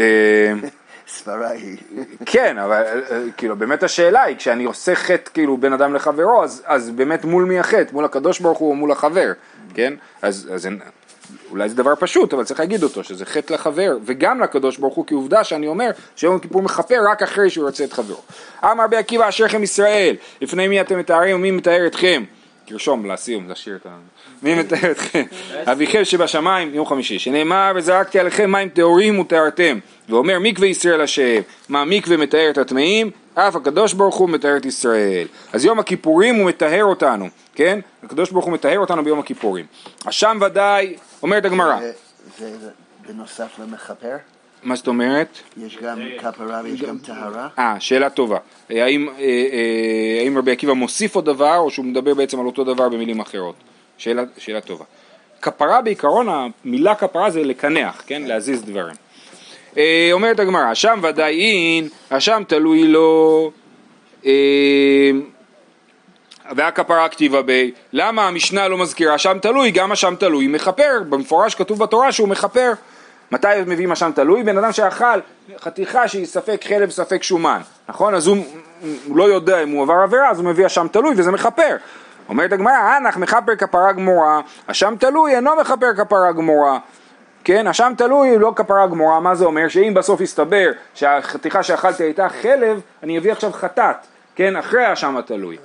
אה, 0.00 0.52
סברה 1.08 1.50
היא... 1.50 1.76
כן, 2.32 2.58
אבל 2.58 2.82
אה, 2.82 2.92
אה, 3.10 3.22
כאילו 3.36 3.56
באמת 3.56 3.82
השאלה 3.82 4.22
היא, 4.22 4.36
כשאני 4.36 4.64
עושה 4.64 4.94
חטא 4.94 5.30
כאילו 5.34 5.56
בין 5.56 5.72
אדם 5.72 5.94
לחברו, 5.94 6.44
אז, 6.44 6.62
אז 6.66 6.90
באמת 6.90 7.24
מול 7.24 7.44
מי 7.44 7.58
החטא? 7.58 7.92
מול 7.92 8.04
הקדוש 8.04 8.40
ברוך 8.40 8.58
הוא 8.58 8.70
או 8.70 8.74
מול 8.74 8.92
החבר, 8.92 9.32
כן? 9.74 9.94
אז, 10.22 10.48
אז 10.54 10.66
אין- 10.66 10.80
אולי 11.50 11.68
זה 11.68 11.74
דבר 11.74 11.94
פשוט, 11.98 12.34
אבל 12.34 12.44
צריך 12.44 12.60
להגיד 12.60 12.82
אותו, 12.82 13.04
שזה 13.04 13.26
חטא 13.26 13.52
לחבר, 13.54 13.96
וגם 14.04 14.40
לקדוש 14.40 14.76
ברוך 14.78 14.94
הוא, 14.94 15.06
כי 15.06 15.14
עובדה 15.14 15.44
שאני 15.44 15.66
אומר 15.66 15.90
שיום 16.16 16.38
כיפור 16.38 16.62
מכפר 16.62 16.98
רק 17.10 17.22
אחרי 17.22 17.50
שהוא 17.50 17.66
יוצא 17.66 17.84
את 17.84 17.92
חברו. 17.92 18.20
אמר 18.64 18.84
רבי 18.84 18.96
עקיבא 18.96 19.28
אשריכם 19.28 19.62
ישראל, 19.62 20.16
לפני 20.40 20.68
מי 20.68 20.80
אתם 20.80 20.98
מתארים 20.98 21.36
ומי 21.36 21.50
מתאר 21.50 21.86
אתכם? 21.86 22.24
תרשום 22.64 23.10
לסיום, 23.10 23.50
לשיר 23.50 23.76
את 23.76 23.86
ה... 23.86 23.90
מי 24.42 24.54
מתאר 24.54 24.90
אתכם? 24.90 25.22
אביכם 25.64 26.04
שבשמיים, 26.04 26.74
יום 26.74 26.86
חמישי, 26.86 27.18
שנאמר 27.18 27.72
וזרקתי 27.76 28.18
עליכם 28.18 28.50
מים 28.52 28.68
טהורים 28.68 29.18
וטהרתם, 29.18 29.78
ואומר 30.08 30.38
מקווה 30.40 30.68
ישראל 30.68 31.00
השם, 31.00 31.40
מה 31.68 31.84
מקווה 31.84 32.16
מתאר 32.16 32.50
את 32.50 32.58
הטמאים, 32.58 33.10
אף 33.34 33.56
הקדוש 33.56 33.92
ברוך 33.92 34.14
הוא 34.16 34.30
מתאר 34.30 34.56
את 34.56 34.64
ישראל. 34.66 35.26
אז 35.52 35.64
יום 35.64 35.78
הכיפורים 35.78 36.34
הוא 36.34 36.48
מטהר 36.48 36.84
אותנו, 36.84 37.28
כן? 37.54 37.78
הקדוש 38.02 38.30
ברוך 38.30 38.44
הוא 38.44 38.52
מטהר 38.52 38.78
אותנו 38.78 39.04
ביום 39.04 39.18
הכיפורים. 39.18 39.64
אשם 40.04 40.38
ודאי, 40.46 40.94
אומרת 41.22 41.44
הגמרא, 41.44 41.78
זה- 41.80 41.92
זה 42.60 42.70
בנוסף 43.08 43.58
למכפר? 43.58 44.16
מה 44.62 44.76
זאת 44.76 44.86
אומרת? 44.86 45.28
יש 45.56 45.78
גם 45.82 45.98
כפרה 46.18 46.60
ויש 46.64 46.82
גם 46.82 46.98
טהרה? 46.98 47.48
אה, 47.58 47.76
שאלה 47.80 48.10
טובה. 48.10 48.38
אה, 48.70 48.84
האם, 48.84 49.08
אה, 49.08 49.14
אה, 49.24 50.22
האם 50.22 50.38
רבי 50.38 50.52
עקיבא 50.52 50.72
מוסיף 50.72 51.14
עוד 51.14 51.24
דבר, 51.24 51.56
או 51.56 51.70
שהוא 51.70 51.84
מדבר 51.84 52.14
בעצם 52.14 52.40
על 52.40 52.46
אותו 52.46 52.64
דבר 52.64 52.88
במילים 52.88 53.20
אחרות? 53.20 53.54
שאלה, 53.98 54.22
שאלה 54.38 54.60
טובה. 54.60 54.84
כפרה 55.42 55.82
בעיקרון, 55.82 56.26
המילה 56.64 56.94
כפרה 56.94 57.30
זה 57.30 57.44
לקנח, 57.44 58.02
כן? 58.06 58.22
להזיז 58.22 58.62
דברים. 58.62 58.94
אה, 59.76 60.08
אומרת 60.12 60.40
הגמרא, 60.40 60.72
אשם 60.72 61.00
ודאי 61.02 61.40
אין, 61.40 61.88
אשם 62.08 62.42
תלוי 62.48 62.82
לו, 62.88 63.50
אה, 64.26 65.10
והכפרה 66.56 67.08
כתיבה 67.08 67.40
ב... 67.46 67.68
למה 67.92 68.28
המשנה 68.28 68.68
לא 68.68 68.78
מזכירה 68.78 69.14
אשם 69.14 69.38
תלוי? 69.42 69.70
גם 69.70 69.92
אשם 69.92 70.14
תלוי 70.18 70.46
מכפר, 70.46 71.02
במפורש 71.08 71.54
כתוב 71.54 71.78
בתורה 71.78 72.12
שהוא 72.12 72.28
מכפר. 72.28 72.72
מתי 73.30 73.48
מביאים 73.66 73.92
אשם 73.92 74.10
תלוי? 74.14 74.42
בן 74.42 74.58
אדם 74.58 74.72
שאכל 74.72 75.20
חתיכה 75.60 76.08
שהיא 76.08 76.26
ספק 76.26 76.64
חלב 76.68 76.90
ספק 76.90 77.22
שומן, 77.22 77.60
נכון? 77.88 78.14
אז 78.14 78.26
הוא, 78.26 78.36
הוא 79.06 79.16
לא 79.16 79.24
יודע 79.24 79.62
אם 79.62 79.70
הוא 79.70 79.82
עבר 79.82 79.94
עבירה, 80.04 80.30
אז 80.30 80.38
הוא 80.38 80.46
מביא 80.46 80.66
אשם 80.66 80.86
תלוי 80.92 81.14
וזה 81.16 81.30
מכפר. 81.30 81.76
אומרת 82.28 82.52
הגמרא, 82.52 82.96
אנח 82.96 83.16
מכפר 83.16 83.56
כפרה 83.56 83.92
גמורה, 83.92 84.40
אשם 84.66 84.94
תלוי 85.00 85.36
אינו 85.36 85.50
מכפר 85.60 85.94
כפרה 85.96 86.32
גמורה. 86.32 86.78
כן, 87.44 87.66
אשם 87.66 87.92
תלוי 87.98 88.38
לא 88.38 88.52
כפרה 88.56 88.86
גמורה, 88.86 89.20
מה 89.20 89.34
זה 89.34 89.44
אומר? 89.44 89.68
שאם 89.68 89.94
בסוף 89.94 90.20
יסתבר 90.20 90.70
שהחתיכה 90.94 91.62
שאכלתי 91.62 92.02
הייתה 92.02 92.28
חלב, 92.28 92.80
אני 93.02 93.18
אביא 93.18 93.32
עכשיו 93.32 93.52
חטאת, 93.52 93.96
כן, 94.34 94.56
אחרי 94.56 94.84
האשם 94.84 95.16
התלוי. 95.16 95.56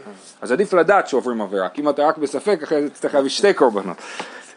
אז 0.41 0.52
עדיף 0.52 0.74
לדעת 0.74 1.08
שעוברים 1.08 1.41
עבירה, 1.41 1.69
כי 1.69 1.82
אם 1.82 1.89
אתה 1.89 2.02
רק 2.02 2.17
בספק, 2.17 2.60
אחרי 2.63 2.82
זה 2.82 2.89
תצטרך 2.89 3.15
להביא 3.15 3.30
שתי 3.30 3.54
קורבנות. 3.54 3.97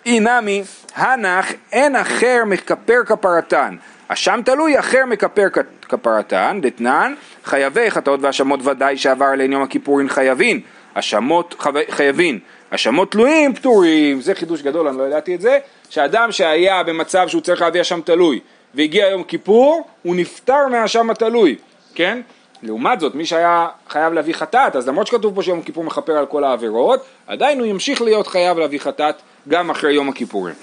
אי 0.07 0.21
נמי, 0.21 0.63
הנח 0.97 1.53
אין 1.73 1.97
אחר 1.97 2.43
מכפר 2.47 3.05
כפרתן. 3.07 3.77
אשם 4.09 4.41
תלוי 4.45 4.79
אחר 4.79 5.07
מכפר 5.07 5.47
כפרתן, 5.89 6.59
דתנן, 6.63 7.15
חייבי 7.45 7.91
חטאות 7.91 8.21
והאשמות 8.23 8.67
ודאי 8.67 8.97
שעבר 8.97 9.25
עליהן 9.25 9.53
יום 9.53 9.63
הכיפורים 9.63 10.09
חייבין. 10.09 10.61
האשמות 10.95 11.55
חו- 11.59 11.71
חייבין. 11.91 12.39
האשמות 12.71 13.13
תלויים 13.13 13.55
פטורים, 13.55 14.21
זה 14.21 14.35
חידוש 14.35 14.63
גדול, 14.63 14.89
אני 14.89 14.99
לא 14.99 15.03
ידעתי 15.03 15.35
את 15.35 15.41
זה, 15.41 15.59
שאדם 15.91 16.33
שהיה 16.33 16.83
במצב 16.83 17.29
שהוא 17.29 17.43
צריך 17.43 17.61
להביא 17.63 17.81
אשם 17.81 18.01
תלוי 18.01 18.41
והגיע 18.75 19.07
יום 19.09 19.23
כיפור, 19.25 19.89
הוא 20.03 20.17
נפטר 20.17 20.69
מהאשם 20.71 21.11
התלוי, 21.11 21.57
כן? 21.95 22.21
לעומת 22.63 23.01
זאת, 23.01 23.15
מי 23.15 23.27
שהיה 23.27 23.67
חייב 23.89 24.13
להביא 24.13 24.35
חטאת, 24.35 24.77
אז 24.77 24.89
למרות 24.89 25.07
שכתוב 25.07 25.35
פה 25.35 25.43
שיום 25.43 25.63
כיפור 25.63 25.85
מכפר 25.85 26.13
על 26.13 26.27
כל 26.27 26.45
העבירות, 26.45 27.05
עדיין 27.27 27.59
הוא 27.59 27.67
ימשיך 27.67 28.03
להיות 28.03 28.27
חייב 28.27 28.59
להביא 28.59 28.79
חטאת 28.81 29.15
גם 29.49 29.71
אחרי 29.71 29.93
יום 29.93 30.09
הכיפורים. 30.09 30.55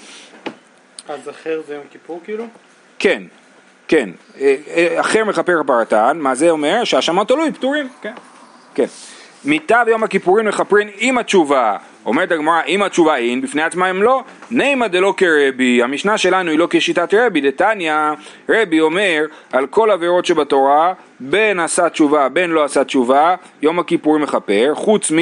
אז 1.08 1.28
אחר 1.30 1.60
זה 1.66 1.74
יום 1.74 1.84
כיפור 1.90 2.20
כאילו? 2.24 2.44
כן, 2.98 3.22
כן. 3.88 4.10
אה, 4.40 4.56
אה, 4.68 5.00
אחר 5.00 5.24
מכפר 5.24 5.62
כפרתן, 5.64 6.18
מה 6.20 6.34
זה 6.34 6.50
אומר? 6.50 6.84
שהאשמה 6.84 7.24
תלוי, 7.24 7.52
פטורים, 7.52 7.88
כן. 8.02 8.12
כן. 8.74 8.86
מיתה 9.44 9.82
ויום 9.86 10.02
הכיפורים 10.02 10.46
מכפרים 10.46 10.88
עם 10.98 11.18
התשובה. 11.18 11.76
אומרת 12.06 12.32
הגמרא, 12.32 12.60
אם 12.66 12.82
התשובה 12.82 13.16
אין, 13.16 13.40
בפני 13.40 13.62
עצמה 13.62 13.86
הם 13.86 14.02
לא, 14.02 14.22
נימא 14.50 14.86
דלא 14.86 15.14
כרבי, 15.16 15.82
המשנה 15.82 16.18
שלנו 16.18 16.50
היא 16.50 16.58
לא 16.58 16.66
כשיטת 16.70 17.14
רבי, 17.14 17.40
דתניא, 17.40 17.94
רבי 18.48 18.80
אומר 18.80 19.24
על 19.52 19.66
כל 19.66 19.90
עבירות 19.90 20.26
שבתורה, 20.26 20.92
בין 21.20 21.60
עשה 21.60 21.88
תשובה, 21.88 22.28
בין 22.28 22.50
לא 22.50 22.64
עשה 22.64 22.84
תשובה, 22.84 23.34
יום 23.62 23.78
הכיפורים 23.78 24.22
מכפר, 24.22 24.72
חוץ 24.74 25.12
מ... 25.12 25.18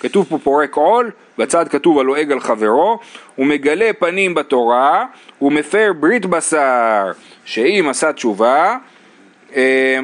כתוב 0.00 0.26
פה 0.28 0.38
פורק 0.38 0.74
עול, 0.74 1.10
בצד 1.38 1.68
כתוב 1.68 1.98
הלועג 1.98 2.32
על 2.32 2.40
חברו, 2.40 2.98
הוא 3.36 3.46
מגלה 3.46 3.90
פנים 3.98 4.34
בתורה, 4.34 5.04
הוא 5.38 5.52
מפר 5.52 5.92
ברית 6.00 6.26
בשר, 6.26 7.12
שאם 7.44 7.86
עשה 7.90 8.12
תשובה, 8.12 8.76
אה, 9.56 9.98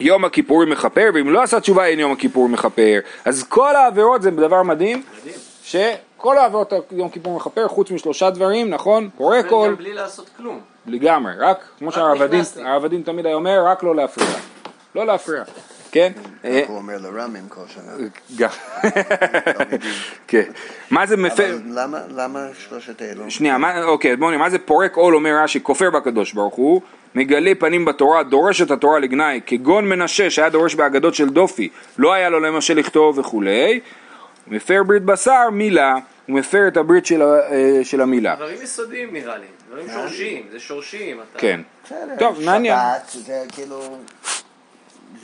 יום 0.00 0.24
הכיפורים 0.24 0.70
מכפר, 0.70 1.10
ואם 1.14 1.30
לא 1.30 1.42
עשה 1.42 1.60
תשובה 1.60 1.86
אין 1.86 1.98
יום 2.00 2.12
הכיפורים 2.12 2.52
מכפר. 2.52 2.98
אז 3.24 3.42
כל 3.42 3.76
העבירות 3.76 4.22
זה 4.22 4.30
דבר 4.30 4.62
מדהים, 4.62 5.02
שכל 5.62 6.38
העבירות 6.38 6.72
יום 6.90 7.08
כיפור 7.08 7.36
מכפר, 7.36 7.68
חוץ 7.68 7.90
משלושה 7.90 8.30
דברים, 8.30 8.70
נכון? 8.70 9.08
פורק 9.16 9.50
עול, 9.50 9.74
בלי 9.74 9.92
לעשות 9.92 10.30
כלום. 10.36 10.60
לגמרי, 10.86 11.32
רק, 11.38 11.64
כמו 11.78 11.92
הדין 12.84 13.02
תמיד 13.02 13.26
היה 13.26 13.34
אומר, 13.34 13.64
רק 13.66 13.82
לא 13.82 13.96
להפריע. 13.96 14.28
לא 14.94 15.06
להפריע, 15.06 15.42
כן? 15.92 16.12
אה, 16.44 16.62
הוא 16.68 16.76
אומר 16.76 16.98
לרמים 16.98 17.48
כל 17.48 17.60
שנה. 17.74 17.92
גם. 18.36 18.48
כן. 20.28 20.42
מה 20.90 21.06
זה 21.06 21.16
מפר... 21.16 21.50
אבל 21.54 21.62
למה- 21.82 22.00
למה 22.16 22.46
שלושת 22.68 23.02
אלו? 23.02 23.30
שנייה, 23.30 23.56
אוקיי, 23.84 24.16
בואו 24.16 24.30
נראה, 24.30 24.42
מה 24.42 24.50
זה 24.50 24.58
פורק 24.58 24.96
עול 24.96 25.14
אומר 25.14 25.30
רש"י, 25.42 25.60
כופר 25.62 25.90
בקדוש 25.90 26.32
ברוך 26.32 26.54
הוא, 26.54 26.80
מגלה 27.14 27.52
פנים 27.58 27.84
בתורה, 27.84 28.22
דורש 28.22 28.62
את 28.62 28.70
התורה 28.70 28.98
לגנאי, 28.98 29.40
כגון 29.46 29.88
מנשה 29.88 30.30
שהיה 30.30 30.48
דורש 30.48 30.74
באגדות 30.74 31.14
של 31.14 31.28
דופי, 31.28 31.68
לא 31.98 32.12
היה 32.12 32.28
לו 32.28 32.40
למשה 32.40 32.74
לכתוב 32.74 33.18
וכולי, 33.18 33.80
מפר 34.46 34.82
ברית 34.86 35.02
בשר, 35.02 35.50
מילה, 35.52 35.94
הוא 36.26 36.36
מפר 36.38 36.68
את 36.68 36.76
הברית 36.76 37.06
של, 37.06 37.22
אה, 37.22 37.38
של 37.82 38.00
המילה. 38.00 38.34
דברים 38.36 38.62
יסודיים 38.62 39.12
נראה 39.12 39.36
לי, 39.38 39.46
דברים 39.68 39.86
שורשיים, 39.94 40.42
זה 40.52 40.60
שורשיים. 40.60 41.16
אתה- 41.20 41.38
כן. 41.38 41.60
בסדר, 41.84 41.98
טוב, 42.18 42.40
מעניין. 42.44 42.76
שבת 42.76 43.24
זה 43.26 43.42
כאילו... 43.52 43.96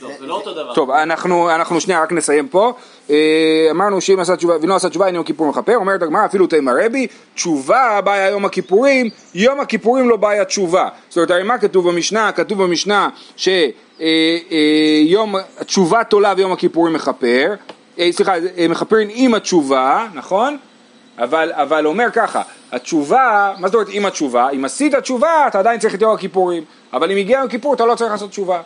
לא, 0.01 0.09
זה 0.19 0.63
לא. 0.63 0.71
טוב, 0.75 0.91
אנחנו, 0.91 1.79
שנייה 1.79 2.03
רק 2.03 2.11
נסיים 2.11 2.47
פה. 2.47 2.73
אה, 3.09 3.67
אמרנו 3.71 4.01
שאם 4.01 4.19
עשה 4.19 4.35
תשובה 4.35 4.53
ולא 4.61 4.75
עשה 4.75 4.89
תשובה 4.89 5.07
אין 5.07 5.15
יום 5.15 5.23
כיפור 5.23 5.49
מכפר, 5.49 5.75
אומרת 5.75 6.01
הגמרא 6.01 6.25
אפילו 6.25 6.47
תימא 6.47 6.71
רבי, 6.85 7.07
תשובה 7.35 8.01
בעיה 8.03 8.29
יום 8.29 8.45
הכיפורים, 8.45 9.09
יום 9.33 9.59
הכיפורים 9.59 10.09
לא 10.09 10.15
בעיה 10.15 10.45
תשובה. 10.45 10.89
זאת 11.09 11.17
אומרת, 11.17 11.31
הרי 11.31 11.43
מה 11.43 11.57
כתוב 11.57 11.89
במשנה? 11.89 12.31
כתוב 12.31 12.63
במשנה 12.63 13.09
שיום, 13.37 15.35
תשובה 15.65 16.03
תולה 16.03 16.33
ויום 16.37 16.51
הכיפורים 16.51 16.93
מכפר, 16.93 17.53
אה, 17.99 18.09
סליחה, 18.11 18.35
אה, 18.57 18.67
מכפרים 18.69 19.07
עם 19.11 19.33
התשובה, 19.33 20.07
נכון? 20.13 20.57
אבל, 21.17 21.51
אבל 21.53 21.85
אומר 21.85 22.07
ככה, 22.13 22.41
התשובה, 22.71 23.53
מה 23.59 23.67
זאת 23.67 23.75
אומרת 23.75 23.87
עם 23.91 24.05
התשובה? 24.05 24.49
אם 24.49 24.65
עשית 24.65 24.95
תשובה 24.95 25.47
אתה 25.47 25.59
עדיין 25.59 25.79
צריך 25.79 25.95
את 25.95 26.01
יום 26.01 26.13
הכיפורים, 26.13 26.63
אבל 26.93 27.11
אם 27.11 27.17
הגיע 27.17 27.39
יום 27.39 27.47
כיפור 27.47 27.73
אתה 27.73 27.85
לא 27.85 27.95
צריך 27.95 28.11
לעשות 28.11 28.29
תשובה. 28.29 28.61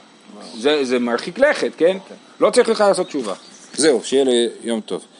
זה, 0.58 0.86
זה 0.86 1.00
מרחיק 1.00 1.40
לכת, 1.40 1.72
כן? 1.78 1.98
לא 2.40 2.50
צריך 2.50 2.70
לך 2.70 2.82
לעשות 2.82 3.08
תשובה. 3.08 3.34
זהו, 3.74 4.02
שיהיה 4.04 4.24
לי 4.24 4.48
יום 4.64 4.82
טוב. 4.82 5.06